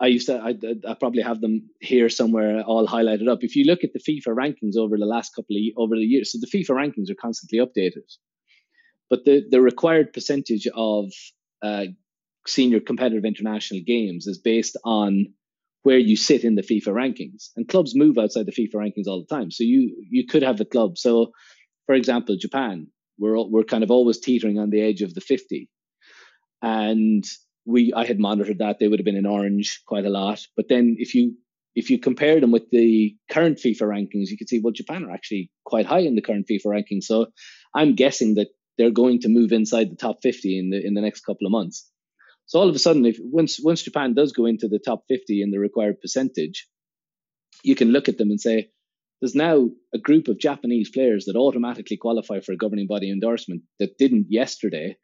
[0.00, 0.54] I used to, I,
[0.88, 3.38] I, probably have them here somewhere all highlighted up.
[3.42, 6.32] If you look at the FIFA rankings over the last couple of over the years,
[6.32, 8.02] so the FIFA rankings are constantly updated,
[9.08, 11.12] but the the required percentage of
[11.62, 11.86] uh,
[12.46, 15.32] senior competitive international games is based on
[15.84, 19.24] where you sit in the FIFA rankings, and clubs move outside the FIFA rankings all
[19.26, 19.50] the time.
[19.52, 20.98] So you you could have the club.
[20.98, 21.32] So,
[21.86, 25.70] for example, Japan, we're we're kind of always teetering on the edge of the fifty
[26.64, 27.24] and
[27.66, 30.40] we I had monitored that they would have been in orange quite a lot.
[30.56, 31.36] But then if you
[31.74, 35.12] if you compare them with the current FIFA rankings, you can see well Japan are
[35.12, 37.04] actually quite high in the current FIFA rankings.
[37.04, 37.26] So
[37.74, 41.02] I'm guessing that they're going to move inside the top 50 in the in the
[41.02, 41.90] next couple of months.
[42.46, 45.42] So all of a sudden, if once once Japan does go into the top 50
[45.42, 46.68] in the required percentage,
[47.62, 48.70] you can look at them and say
[49.20, 53.62] there's now a group of Japanese players that automatically qualify for a governing body endorsement
[53.78, 54.96] that didn't yesterday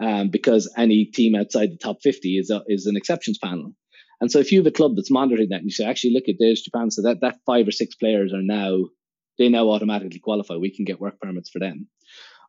[0.00, 3.72] um, because any team outside the top 50 is a, is an exceptions panel.
[4.20, 6.28] And so if you have a club that's monitoring that and you say, actually look
[6.28, 8.78] at this Japan, so that, that five or six players are now,
[9.38, 10.54] they now automatically qualify.
[10.56, 11.88] We can get work permits for them.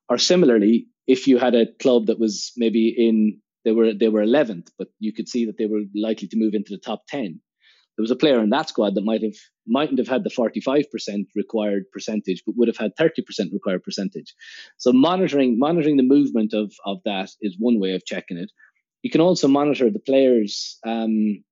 [0.09, 4.23] Or similarly, if you had a club that was maybe in, they were, they were
[4.23, 7.41] 11th, but you could see that they were likely to move into the top 10
[7.97, 9.33] there was a player in that squad that might have
[9.67, 10.85] mightn't have had the 45%
[11.35, 14.35] required percentage but would have had 30% required percentage.
[14.77, 18.51] So monitoring monitoring the movement of of that is one way of checking it.
[19.01, 21.43] You can also monitor the players um,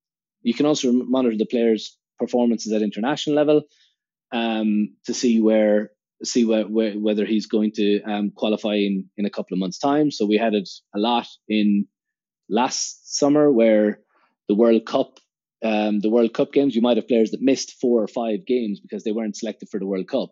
[0.43, 3.63] you can also monitor the players performances at international level
[4.31, 5.89] um, to see where
[6.23, 9.79] see where, where, whether he's going to um, qualify in in a couple of months
[9.79, 10.11] time.
[10.11, 11.87] So we had it a lot in
[12.49, 13.99] last summer where
[14.47, 15.19] the world cup
[15.65, 18.79] um, the World Cup games, you might have players that missed four or five games
[18.79, 20.29] because they weren't selected for the World Cup.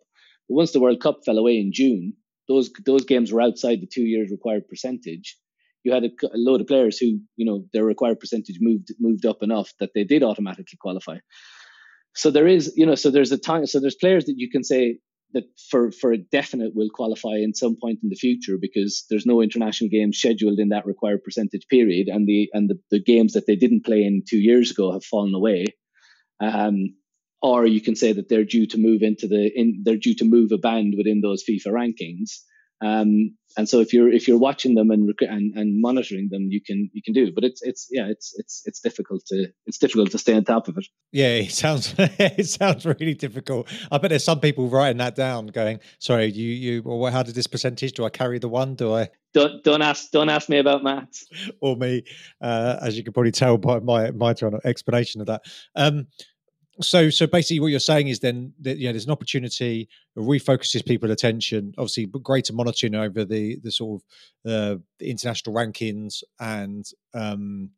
[0.47, 2.13] But once the World Cup fell away in June,
[2.47, 5.37] those those games were outside the two years required percentage.
[5.83, 9.25] you had a, a, load of players who, you know, their required percentage moved moved
[9.25, 11.17] up enough that they did automatically qualify.
[12.15, 14.63] So there is, you know, so there's a time, so there's players that you can
[14.63, 14.99] say
[15.33, 19.25] that for for a definite will qualify in some point in the future because there's
[19.25, 23.33] no international games scheduled in that required percentage period, and the and the, the games
[23.33, 25.65] that they didn't play in two years ago have fallen away.
[26.39, 26.95] Um,
[27.41, 30.25] or you can say that they're due to move into the in they're due to
[30.25, 32.39] move a band within those FIFA rankings.
[32.81, 36.61] Um, and so if you're if you're watching them and, and and monitoring them, you
[36.61, 37.35] can you can do it.
[37.35, 40.67] But it's it's yeah it's it's it's difficult to it's difficult to stay on top
[40.67, 40.85] of it.
[41.11, 43.67] Yeah, it sounds it sounds really difficult.
[43.91, 47.35] I bet there's some people writing that down, going, "Sorry, you you well, how did
[47.35, 47.93] this percentage?
[47.93, 48.75] Do I carry the one?
[48.75, 51.25] Do I?" Don't don't ask don't ask me about maths
[51.61, 52.03] or me,
[52.41, 55.41] uh, as you can probably tell by my my explanation of that.
[55.75, 56.07] Um,
[56.83, 61.11] so so basically what you're saying is then that yeah there's an opportunity refocuses people
[61.11, 64.01] attention obviously but greater monitoring over the the sort
[64.45, 67.69] of uh, the international rankings and um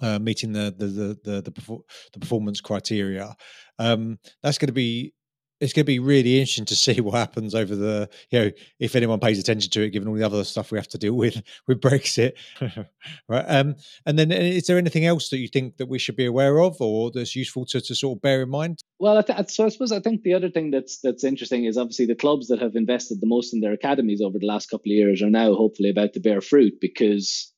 [0.00, 1.78] uh, meeting the the the the, the,
[2.12, 3.34] the performance criteria.
[3.78, 5.14] Um that's going to be
[5.60, 8.94] it's going to be really interesting to see what happens over the you know if
[8.94, 11.40] anyone pays attention to it given all the other stuff we have to deal with
[11.66, 12.32] with brexit.
[13.28, 16.26] Right um and then is there anything else that you think that we should be
[16.26, 18.82] aware of or that's useful to, to sort of bear in mind?
[18.98, 21.76] Well I th- so i suppose i think the other thing that's that's interesting is
[21.76, 24.90] obviously the clubs that have invested the most in their academies over the last couple
[24.90, 27.52] of years are now hopefully about to bear fruit because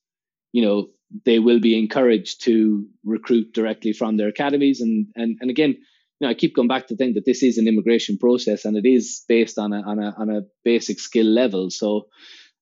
[0.52, 0.88] you know
[1.24, 4.80] they will be encouraged to recruit directly from their academies.
[4.80, 5.76] And and and again
[6.20, 8.76] you know, I keep going back to think that this is an immigration process and
[8.76, 11.70] it is based on a on a on a basic skill level.
[11.70, 12.08] So,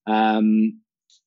[0.07, 0.81] um,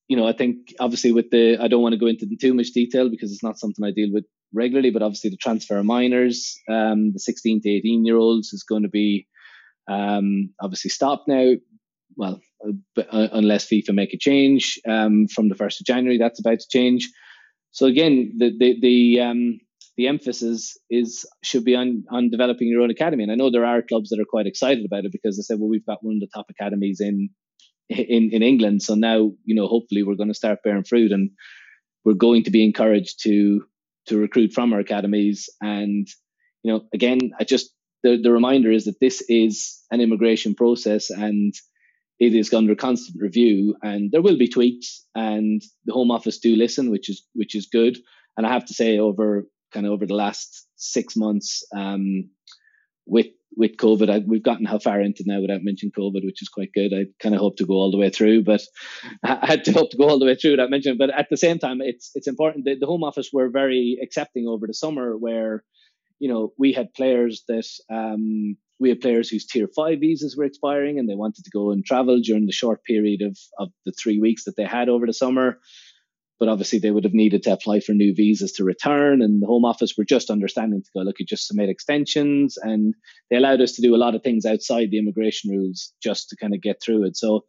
[0.07, 2.71] you know, I think obviously with the I don't want to go into too much
[2.71, 6.57] detail because it's not something I deal with regularly, but obviously the transfer of minors,
[6.69, 9.27] um, the 16 to 18 year olds is going to be
[9.89, 11.53] um, obviously stopped now.
[12.15, 16.59] Well, uh, unless FIFA make a change um, from the first of January, that's about
[16.59, 17.09] to change.
[17.71, 19.59] So again, the the the um,
[19.97, 23.23] the emphasis is should be on on developing your own academy.
[23.23, 25.59] And I know there are clubs that are quite excited about it because they said,
[25.59, 27.29] well, we've got one of the top academies in
[27.89, 31.31] in in England, so now you know hopefully we're going to start bearing fruit, and
[32.05, 33.63] we're going to be encouraged to
[34.07, 35.49] to recruit from our academies.
[35.61, 36.07] And
[36.63, 37.71] you know, again, I just
[38.03, 41.53] the the reminder is that this is an immigration process and
[42.19, 46.55] it is under constant review and there will be tweaks and the home office do
[46.55, 47.97] listen which is which is good
[48.37, 52.29] and i have to say over kind of over the last six months um,
[53.05, 54.09] with with COVID.
[54.09, 56.93] I, we've gotten how far into now without mentioning COVID, which is quite good.
[56.93, 58.61] I kind of hope to go all the way through, but
[59.23, 60.97] I had to hope to go all the way through without mentioning.
[60.97, 64.67] But at the same time, it's it's important the Home Office were very accepting over
[64.67, 65.63] the summer, where
[66.19, 70.45] you know we had players that um, we had players whose tier five visas were
[70.45, 73.91] expiring and they wanted to go and travel during the short period of of the
[73.91, 75.59] three weeks that they had over the summer
[76.41, 79.21] but obviously they would have needed to apply for new visas to return.
[79.21, 82.57] And the Home Office were just understanding to go, look, you just submit extensions.
[82.59, 82.95] And
[83.29, 86.35] they allowed us to do a lot of things outside the immigration rules just to
[86.35, 87.15] kind of get through it.
[87.15, 87.45] So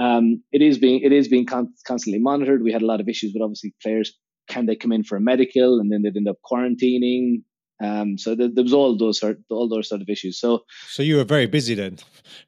[0.00, 2.64] um, it is being it is being con- constantly monitored.
[2.64, 4.12] We had a lot of issues with obviously players.
[4.48, 7.44] Can they come in for a medical and then they'd end up quarantining?
[7.82, 10.38] Um, so there, there, was all those sort, all those sort of issues.
[10.38, 11.98] So, so you were very busy then.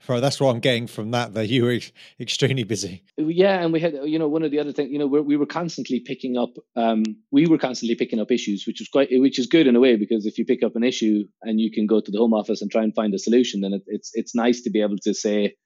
[0.06, 1.34] That's what I'm getting from that.
[1.34, 1.78] That you were
[2.20, 3.02] extremely busy.
[3.16, 5.46] Yeah, and we had, you know, one of the other things, you know, we were
[5.46, 9.46] constantly picking up, um, we were constantly picking up issues, which is quite, which is
[9.46, 12.00] good in a way because if you pick up an issue and you can go
[12.00, 14.62] to the Home Office and try and find a solution, then it, it's it's nice
[14.62, 15.56] to be able to say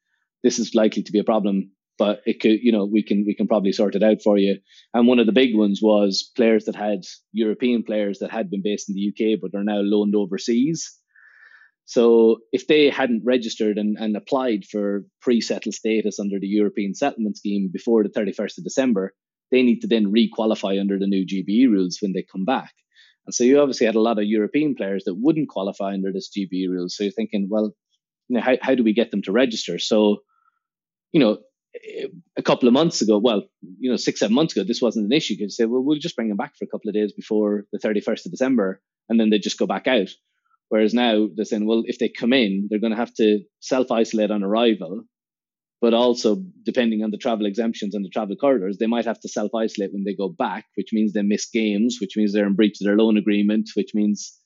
[0.42, 3.34] this is likely to be a problem but it could, you know, we can we
[3.34, 4.58] can probably sort it out for you.
[4.94, 8.62] And one of the big ones was players that had European players that had been
[8.64, 10.96] based in the UK but are now loaned overseas.
[11.84, 17.36] So if they hadn't registered and, and applied for pre-settled status under the European settlement
[17.36, 19.12] scheme before the 31st of December,
[19.50, 22.72] they need to then re-qualify under the new GBE rules when they come back.
[23.26, 26.30] And so you obviously had a lot of European players that wouldn't qualify under this
[26.34, 26.96] GBE rules.
[26.96, 27.74] So you're thinking, well,
[28.28, 29.78] you know, how, how do we get them to register?
[29.78, 30.18] So,
[31.12, 31.38] you know,
[32.37, 33.42] a couple of months ago, well,
[33.78, 35.35] you know, six, seven months ago, this wasn't an issue.
[35.35, 37.64] You could say, well, we'll just bring them back for a couple of days before
[37.72, 40.09] the 31st of December, and then they just go back out.
[40.68, 43.90] Whereas now they're saying, well, if they come in, they're going to have to self
[43.90, 45.02] isolate on arrival,
[45.81, 49.29] but also depending on the travel exemptions and the travel corridors, they might have to
[49.29, 52.54] self isolate when they go back, which means they miss games, which means they're in
[52.54, 54.37] breach of their loan agreement, which means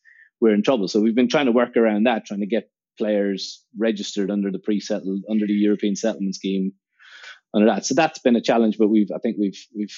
[0.41, 0.89] we're in trouble.
[0.89, 4.59] So we've been trying to work around that, trying to get players registered under the
[4.59, 6.73] pre-settled under the European settlement scheme
[7.55, 7.87] under that.
[7.87, 9.97] So that's been a challenge, but we've I think we've we've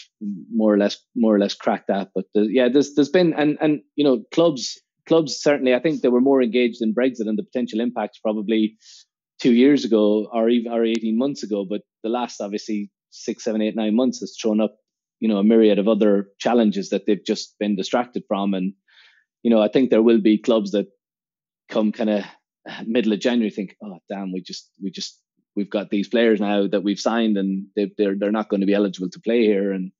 [0.52, 2.10] more or less more or less cracked that.
[2.14, 6.00] But the, yeah, there's there's been and and you know clubs clubs certainly I think
[6.00, 8.76] they were more engaged in Brexit and the potential impacts probably
[9.40, 11.66] two years ago or even or 18 months ago.
[11.68, 14.76] But the last obviously six, seven, eight, nine months has thrown up
[15.20, 18.74] you know a myriad of other challenges that they've just been distracted from and
[19.42, 20.86] you know i think there will be clubs that
[21.68, 22.24] come kind of
[22.86, 25.20] middle of january think oh damn we just we just
[25.56, 28.66] we've got these players now that we've signed and they, they're they're not going to
[28.66, 29.92] be eligible to play here and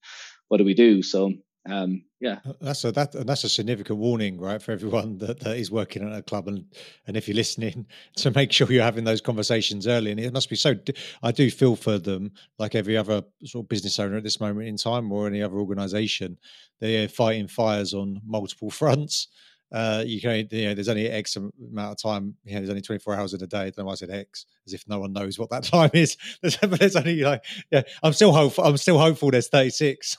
[0.49, 1.33] what do we do so
[1.69, 5.57] um, yeah, uh, that's a that that's a significant warning, right, for everyone that, that
[5.57, 6.65] is working at a club, and
[7.07, 7.87] and if you're listening,
[8.17, 10.11] to make sure you're having those conversations early.
[10.11, 10.75] And it must be so.
[11.23, 14.69] I do feel for them, like every other sort of business owner at this moment
[14.69, 16.39] in time, or any other organisation.
[16.81, 19.29] They're fighting fires on multiple fronts.
[19.73, 22.37] Uh, you can, you know, there's only X amount of time.
[22.45, 23.59] You know, there's only 24 hours in a day.
[23.59, 25.91] I don't know why I said X, as if no one knows what that time
[25.93, 26.17] is.
[26.43, 28.65] There's, but there's only like, yeah, I'm still hopeful.
[28.65, 29.31] I'm still hopeful.
[29.31, 30.19] There's 36.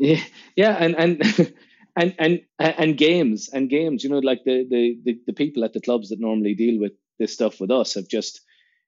[0.00, 0.20] Yeah,
[0.56, 1.22] yeah, and and
[1.96, 4.02] and and and games and games.
[4.02, 6.92] You know, like the, the the the people at the clubs that normally deal with
[7.18, 8.40] this stuff with us have just,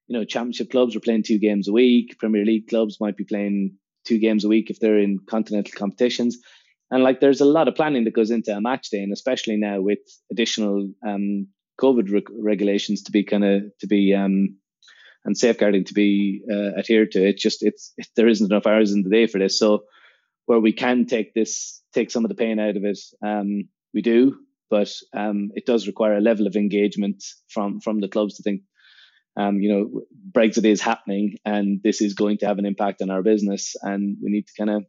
[0.07, 2.17] you know, championship clubs are playing two games a week.
[2.17, 6.39] Premier League clubs might be playing two games a week if they're in continental competitions.
[6.93, 9.57] And like, there's a lot of planning that goes into a match day, and especially
[9.57, 9.97] now with
[10.31, 11.47] additional um,
[11.81, 14.59] COVID re- regulations to be kind of to be um,
[15.25, 17.27] and safeguarding to be uh, adhered to.
[17.27, 19.57] It's just it's it, there isn't enough hours in the day for this.
[19.57, 19.85] So
[20.45, 24.03] where we can take this, take some of the pain out of it, um, we
[24.03, 24.37] do.
[24.69, 28.61] But um, it does require a level of engagement from from the clubs to think,
[29.35, 33.09] um, you know, Brexit is happening and this is going to have an impact on
[33.09, 34.83] our business, and we need to kind of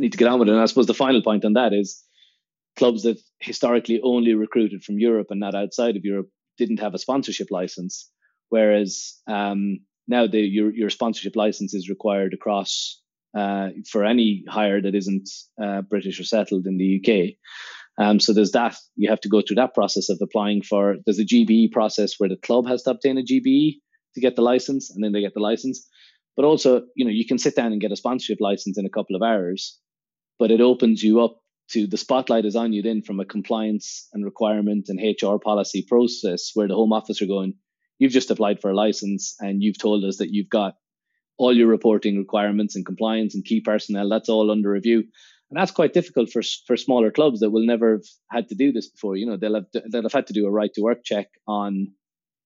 [0.00, 0.52] need to get on with it.
[0.52, 2.02] And I suppose the final point on that is
[2.76, 6.98] clubs that historically only recruited from Europe and not outside of Europe didn't have a
[6.98, 8.10] sponsorship license,
[8.48, 13.00] whereas um, now the, your your sponsorship license is required across
[13.36, 15.28] uh, for any hire that isn't
[15.62, 17.34] uh, British or settled in the UK.
[18.00, 18.76] Um, so there's that.
[18.96, 20.96] You have to go through that process of applying for.
[21.04, 23.74] There's a GBE process where the club has to obtain a GBE
[24.14, 25.86] to get the license, and then they get the license.
[26.36, 28.90] But also, you know, you can sit down and get a sponsorship license in a
[28.90, 29.78] couple of hours,
[30.38, 31.38] but it opens you up
[31.70, 35.84] to the spotlight is on you then from a compliance and requirement and HR policy
[35.86, 37.54] process where the Home Office are going.
[37.98, 40.74] You've just applied for a license and you've told us that you've got
[41.38, 45.04] all your reporting requirements and compliance and key personnel, that's all under review.
[45.50, 48.70] And that's quite difficult for for smaller clubs that will never have had to do
[48.70, 49.16] this before.
[49.16, 51.94] You know, they'll have they'll have had to do a right to work check on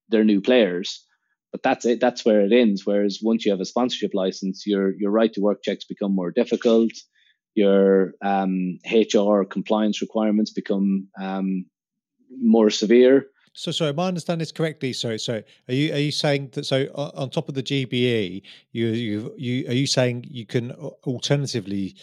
[0.08, 1.04] their new players,
[1.50, 1.98] but that's it.
[2.00, 2.82] That's where it ends.
[2.84, 6.30] Whereas once you have a sponsorship license, your your right to work checks become more
[6.30, 6.92] difficult.
[7.54, 11.66] Your um, HR compliance requirements become um,
[12.40, 13.26] more severe.
[13.54, 14.94] So, sorry, am I understand this correctly?
[14.94, 15.44] Sorry, sorry.
[15.68, 16.64] Are you are you saying that?
[16.64, 18.42] So, on top of the GBE,
[18.72, 21.94] you you you are you saying you can alternatively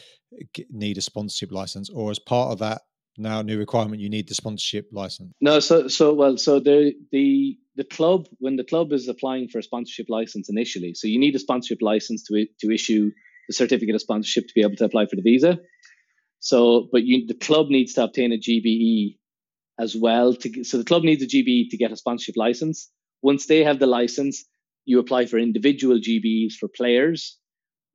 [0.69, 2.81] need a sponsorship license, or as part of that
[3.19, 5.33] now new requirement, you need the sponsorship license?
[5.41, 9.59] No, so so well, so the the the club when the club is applying for
[9.59, 13.11] a sponsorship license initially, so you need a sponsorship license to to issue
[13.49, 15.59] the certificate of sponsorship to be able to apply for the visa.
[16.39, 19.17] So, but you, the club needs to obtain a GBE
[19.79, 20.35] as well.
[20.35, 22.89] To, so the club needs a GB to get a sponsorship license.
[23.23, 24.45] Once they have the license,
[24.85, 27.37] you apply for individual GBEs for players.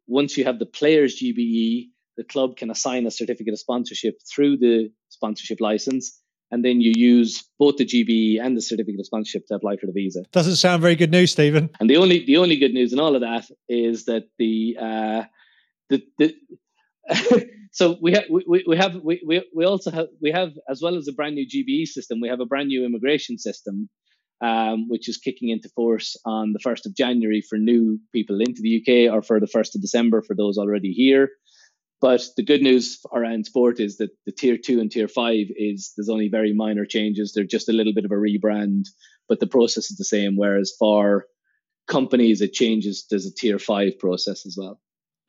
[0.08, 1.86] Once you have the players GBE,
[2.16, 6.20] the club can assign a certificate of sponsorship through the sponsorship license.
[6.50, 9.86] And then you use both the GBE and the certificate of sponsorship to apply for
[9.86, 10.24] the visa.
[10.32, 11.70] Doesn't sound very good news, Stephen.
[11.80, 15.22] And the only the only good news in all of that is that the uh,
[15.90, 16.34] the, the
[17.72, 21.08] so we have we, we have we, we also have we have as well as
[21.08, 23.88] a brand new GBE system, we have a brand new immigration system,
[24.40, 28.62] um, which is kicking into force on the first of January for new people into
[28.62, 31.30] the UK, or for the first of December for those already here.
[32.00, 35.92] But the good news around sport is that the tier two and tier five is
[35.96, 37.32] there's only very minor changes.
[37.32, 38.84] They're just a little bit of a rebrand,
[39.28, 40.36] but the process is the same.
[40.36, 41.26] Whereas for
[41.86, 43.06] companies, it changes.
[43.08, 44.80] There's a tier five process as well.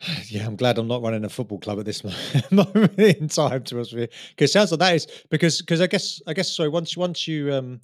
[0.29, 2.03] Yeah, I'm glad I'm not running a football club at this
[2.51, 3.63] moment in time.
[3.63, 6.69] To us, because it sounds like that is because because I guess I guess so.
[6.69, 7.81] Once once you um,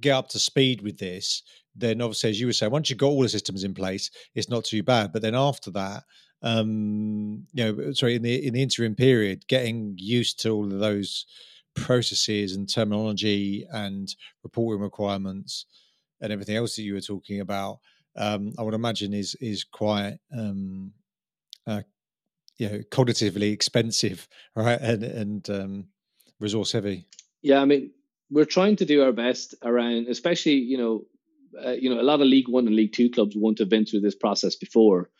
[0.00, 1.42] get up to speed with this,
[1.74, 4.48] then obviously as you were saying, once you've got all the systems in place, it's
[4.48, 5.12] not too bad.
[5.12, 6.04] But then after that,
[6.42, 10.78] um, you know, sorry, in the in the interim period, getting used to all of
[10.78, 11.26] those
[11.74, 15.66] processes and terminology and reporting requirements
[16.20, 17.78] and everything else that you were talking about,
[18.16, 20.92] um, I would imagine is is quite um,
[21.70, 21.82] uh,
[22.58, 25.88] you know cognitively expensive right and and um,
[26.38, 27.06] resource heavy.
[27.42, 27.90] Yeah i mean
[28.30, 31.02] we're trying to do our best around especially you know
[31.64, 33.86] uh, you know a lot of league one and league two clubs won't have been
[33.86, 35.10] through this process before.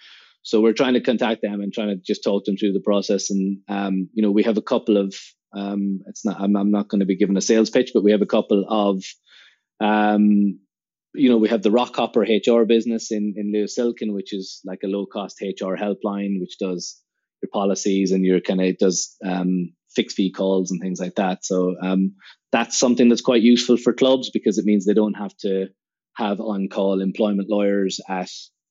[0.42, 3.30] So we're trying to contact them and trying to just talk them through the process
[3.30, 5.14] and um, you know we have a couple of
[5.52, 8.12] um, it's not i'm, I'm not going to be giving a sales pitch but we
[8.12, 9.04] have a couple of
[9.80, 10.60] um,
[11.14, 14.80] you know, we have the Rockhopper HR business in in Lewis Silkin, which is like
[14.84, 17.00] a low cost HR helpline, which does
[17.42, 21.44] your policies and your kind of does um, fixed fee calls and things like that.
[21.44, 22.14] So um,
[22.52, 25.68] that's something that's quite useful for clubs because it means they don't have to
[26.16, 28.30] have on call employment lawyers at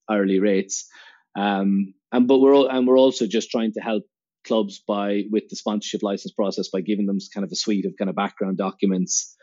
[0.10, 0.88] hourly rates.
[1.36, 4.04] Um, and but we're all, and we're also just trying to help
[4.46, 7.94] clubs by with the sponsorship license process by giving them kind of a suite of
[7.98, 9.36] kind of background documents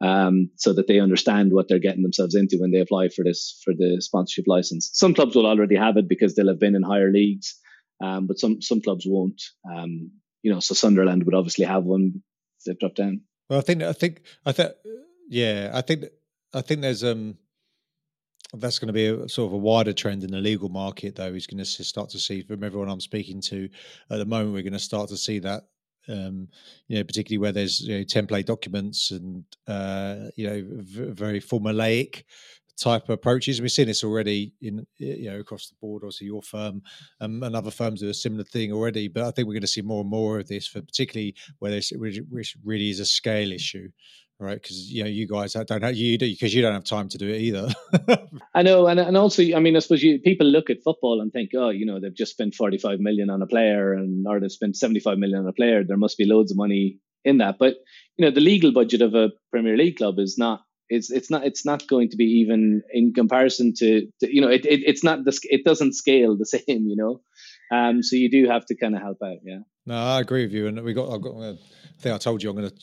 [0.00, 3.60] um, so that they understand what they're getting themselves into when they apply for this
[3.64, 4.90] for the sponsorship license.
[4.92, 7.58] Some clubs will already have it because they'll have been in higher leagues,
[8.02, 9.42] um, but some some clubs won't.
[9.70, 12.22] Um, you know, so Sunderland would obviously have one.
[12.64, 13.22] They've dropped down.
[13.48, 14.72] Well, I think I think I think
[15.28, 16.04] yeah, I think
[16.54, 17.36] I think there's um
[18.54, 21.34] that's going to be a sort of a wider trend in the legal market, though.
[21.34, 23.68] Is going to start to see from everyone I'm speaking to
[24.10, 24.54] at the moment.
[24.54, 25.64] We're going to start to see that,
[26.08, 26.48] um,
[26.88, 31.40] you know, particularly where there's you know, template documents and uh, you know v- very
[31.40, 32.24] formulaic
[32.78, 33.60] type of approaches.
[33.60, 36.04] We've seen this already in you know across the board.
[36.04, 36.82] Also, your firm
[37.20, 39.08] um, and other firms do a similar thing already.
[39.08, 41.72] But I think we're going to see more and more of this, for particularly where
[41.72, 43.88] this which really is a scale issue
[44.40, 44.60] right?
[44.60, 47.18] Because you know you guys don't have you do because you don't have time to
[47.18, 47.68] do it either.
[48.54, 51.32] I know, and and also, I mean, I suppose you, people look at football and
[51.32, 54.40] think, oh, you know, they've just spent forty five million on a player, and or
[54.40, 55.82] they've spent seventy five million on a player.
[55.84, 57.74] There must be loads of money in that, but
[58.16, 60.62] you know, the legal budget of a Premier League club is not.
[60.90, 64.48] It's, it's not it's not going to be even in comparison to, to you know
[64.48, 67.20] it, it it's not the it doesn't scale the same you know
[67.70, 70.54] um so you do have to kind of help out yeah no I agree with
[70.54, 71.58] you and we got I've got I
[71.98, 72.76] think I told you I'm going to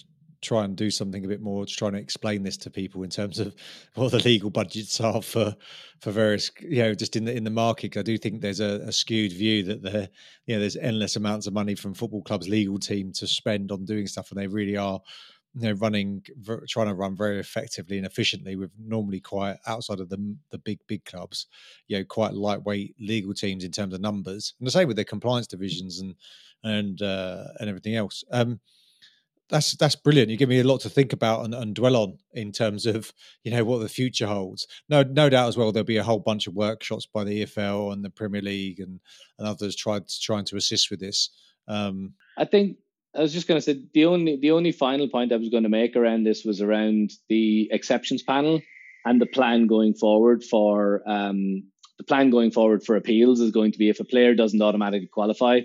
[0.45, 3.09] try and do something a bit more to try and explain this to people in
[3.09, 3.55] terms of
[3.95, 5.55] what the legal budgets are for
[5.99, 7.97] for various you know just in the in the market.
[7.97, 10.09] I do think there's a, a skewed view that there
[10.45, 13.85] you know there's endless amounts of money from football clubs legal team to spend on
[13.85, 15.01] doing stuff, and they really are
[15.55, 16.23] you know running
[16.67, 20.79] trying to run very effectively and efficiently with normally quite outside of the the big
[20.87, 21.47] big clubs
[21.87, 25.05] you know quite lightweight legal teams in terms of numbers and the same with their
[25.05, 26.15] compliance divisions and
[26.63, 28.59] and uh, and everything else um
[29.49, 30.29] that's that's brilliant.
[30.29, 33.13] You give me a lot to think about and, and, dwell on in terms of
[33.43, 34.67] you know what the future holds.
[34.89, 35.71] No, no doubt as well.
[35.71, 38.99] There'll be a whole bunch of workshops by the EFL and the Premier League and,
[39.37, 41.29] and others trying trying to assist with this.
[41.67, 42.77] Um, I think
[43.15, 45.63] I was just going to say the only the only final point I was going
[45.63, 48.61] to make around this was around the exceptions panel
[49.05, 51.63] and the plan going forward for um,
[51.97, 55.07] the plan going forward for appeals is going to be if a player doesn't automatically
[55.07, 55.61] qualify,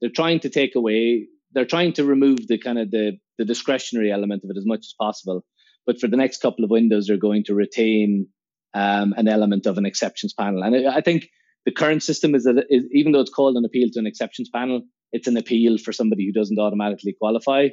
[0.00, 4.12] they're trying to take away they're trying to remove the kind of the the discretionary
[4.12, 5.44] element of it as much as possible.
[5.86, 8.28] But for the next couple of windows, they're going to retain
[8.74, 10.62] um, an element of an exceptions panel.
[10.62, 11.28] And I, think
[11.66, 14.48] the current system is that is, even though it's called an appeal to an exceptions
[14.48, 14.82] panel,
[15.12, 17.68] it's an appeal for somebody who doesn't automatically qualify.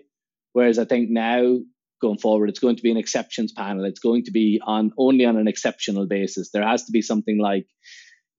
[0.53, 1.59] Whereas I think now
[2.01, 3.85] going forward, it's going to be an exceptions panel.
[3.85, 6.49] It's going to be on only on an exceptional basis.
[6.51, 7.67] There has to be something like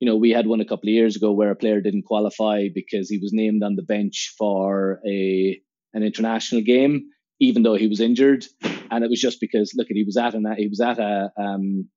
[0.01, 2.69] you know, we had one a couple of years ago where a player didn't qualify
[2.75, 5.61] because he was named on the bench for a
[5.93, 8.47] an international game, even though he was injured,
[8.91, 11.31] and it was just because look, at he was at an he was at a
[11.39, 11.89] um,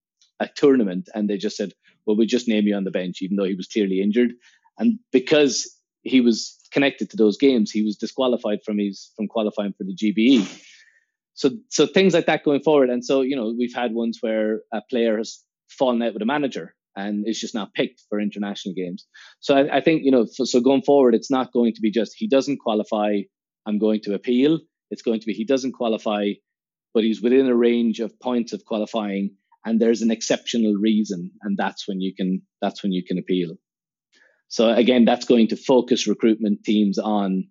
[0.41, 1.72] a tournament, and they just said,
[2.06, 4.34] well, we just name you on the bench, even though he was clearly injured,
[4.78, 9.74] and because he was connected to those games, he was disqualified from his from qualifying
[9.78, 10.62] for the GBE.
[11.36, 14.60] So so things like that going forward, and so you know we've had ones where
[14.74, 18.76] a player has fallen out with a manager and is just not picked for international
[18.76, 19.06] games.
[19.39, 21.91] So I, I think you know, so, so, going forward, it's not going to be
[21.91, 23.20] just he doesn't qualify.
[23.66, 24.60] I'm going to appeal.
[24.91, 26.32] It's going to be he doesn't qualify,
[26.94, 29.36] but he's within a range of points of qualifying,
[29.66, 33.56] and there's an exceptional reason, and that's when you can that's when you can appeal.
[34.50, 37.46] So again, that's going to focus recruitment teams on,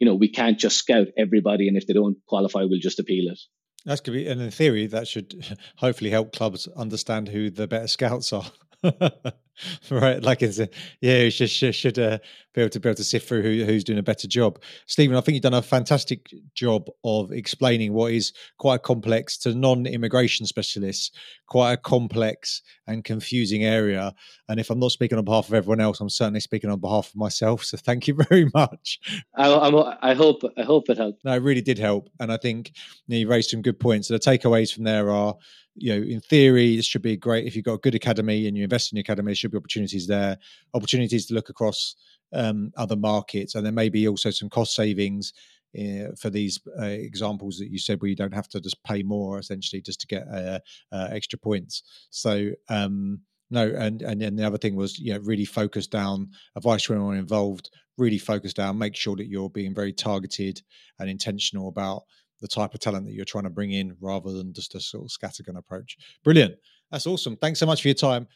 [0.00, 3.30] you know, we can't just scout everybody, and if they don't qualify, we'll just appeal
[3.30, 3.38] it.
[3.84, 7.86] That's could be, and in theory, that should hopefully help clubs understand who the better
[7.86, 8.50] scouts are.
[9.90, 10.68] right, like it's a,
[11.00, 12.18] yeah, you should should, should uh,
[12.54, 14.60] be able to be able to sift through who, who's doing a better job.
[14.86, 19.36] Stephen, I think you've done a fantastic job of explaining what is quite a complex
[19.38, 21.10] to non-immigration specialists,
[21.46, 24.14] quite a complex and confusing area.
[24.48, 27.08] And if I'm not speaking on behalf of everyone else, I'm certainly speaking on behalf
[27.08, 27.64] of myself.
[27.64, 29.00] So thank you very much.
[29.36, 31.24] I, I, I hope I hope it helped.
[31.24, 32.72] No, it really did help, and I think
[33.06, 34.08] you, know, you raised some good points.
[34.08, 35.34] So the takeaways from there are
[35.78, 37.46] you know, in theory, this should be great.
[37.46, 39.58] If you've got a good academy and you invest in your academy, there should be
[39.58, 40.36] opportunities there,
[40.74, 41.94] opportunities to look across
[42.32, 45.32] um, other markets, and there may be also some cost savings
[45.78, 49.02] uh, for these uh, examples that you said, where you don't have to just pay
[49.02, 50.60] more essentially just to get uh,
[50.92, 51.82] extra points.
[52.10, 52.50] So.
[52.68, 53.20] Um,
[53.50, 56.92] no, and and then the other thing was, you know, really focus down, advice to
[56.92, 60.60] anyone involved, really focus down, make sure that you're being very targeted
[60.98, 62.02] and intentional about
[62.40, 65.04] the type of talent that you're trying to bring in rather than just a sort
[65.04, 65.96] of scattergun approach.
[66.24, 66.54] Brilliant.
[66.90, 67.36] That's awesome.
[67.36, 68.26] Thanks so much for your time.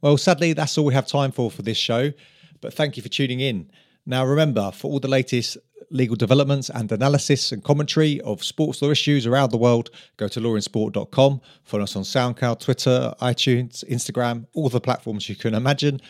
[0.00, 2.12] Well, sadly, that's all we have time for for this show.
[2.60, 3.70] But thank you for tuning in.
[4.06, 5.56] Now, remember, for all the latest
[5.90, 10.40] legal developments and analysis and commentary of sports law issues around the world, go to
[10.40, 11.40] lawinsport.com.
[11.64, 16.00] Follow us on SoundCloud, Twitter, iTunes, Instagram, all the platforms you can imagine.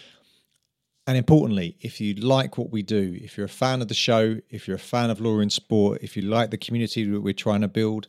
[1.10, 4.36] And importantly, if you like what we do, if you're a fan of the show,
[4.48, 7.34] if you're a fan of Law in Sport, if you like the community that we're
[7.34, 8.06] trying to build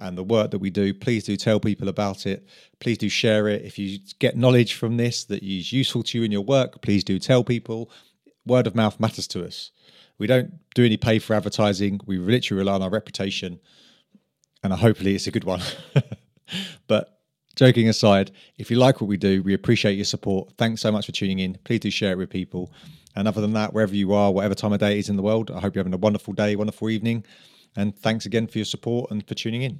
[0.00, 2.44] and the work that we do, please do tell people about it.
[2.80, 3.62] Please do share it.
[3.62, 7.04] If you get knowledge from this that is useful to you in your work, please
[7.04, 7.88] do tell people.
[8.44, 9.70] Word of mouth matters to us.
[10.18, 12.00] We don't do any pay for advertising.
[12.04, 13.60] We literally rely on our reputation,
[14.64, 15.62] and hopefully it's a good one.
[16.88, 17.19] but
[17.60, 20.50] joking aside, if you like what we do, we appreciate your support.
[20.56, 21.58] Thanks so much for tuning in.
[21.64, 22.72] Please do share it with people.
[23.16, 25.22] And other than that, wherever you are, whatever time of day it is in the
[25.22, 27.22] world, I hope you're having a wonderful day, wonderful evening.
[27.76, 29.78] And thanks again for your support and for tuning in.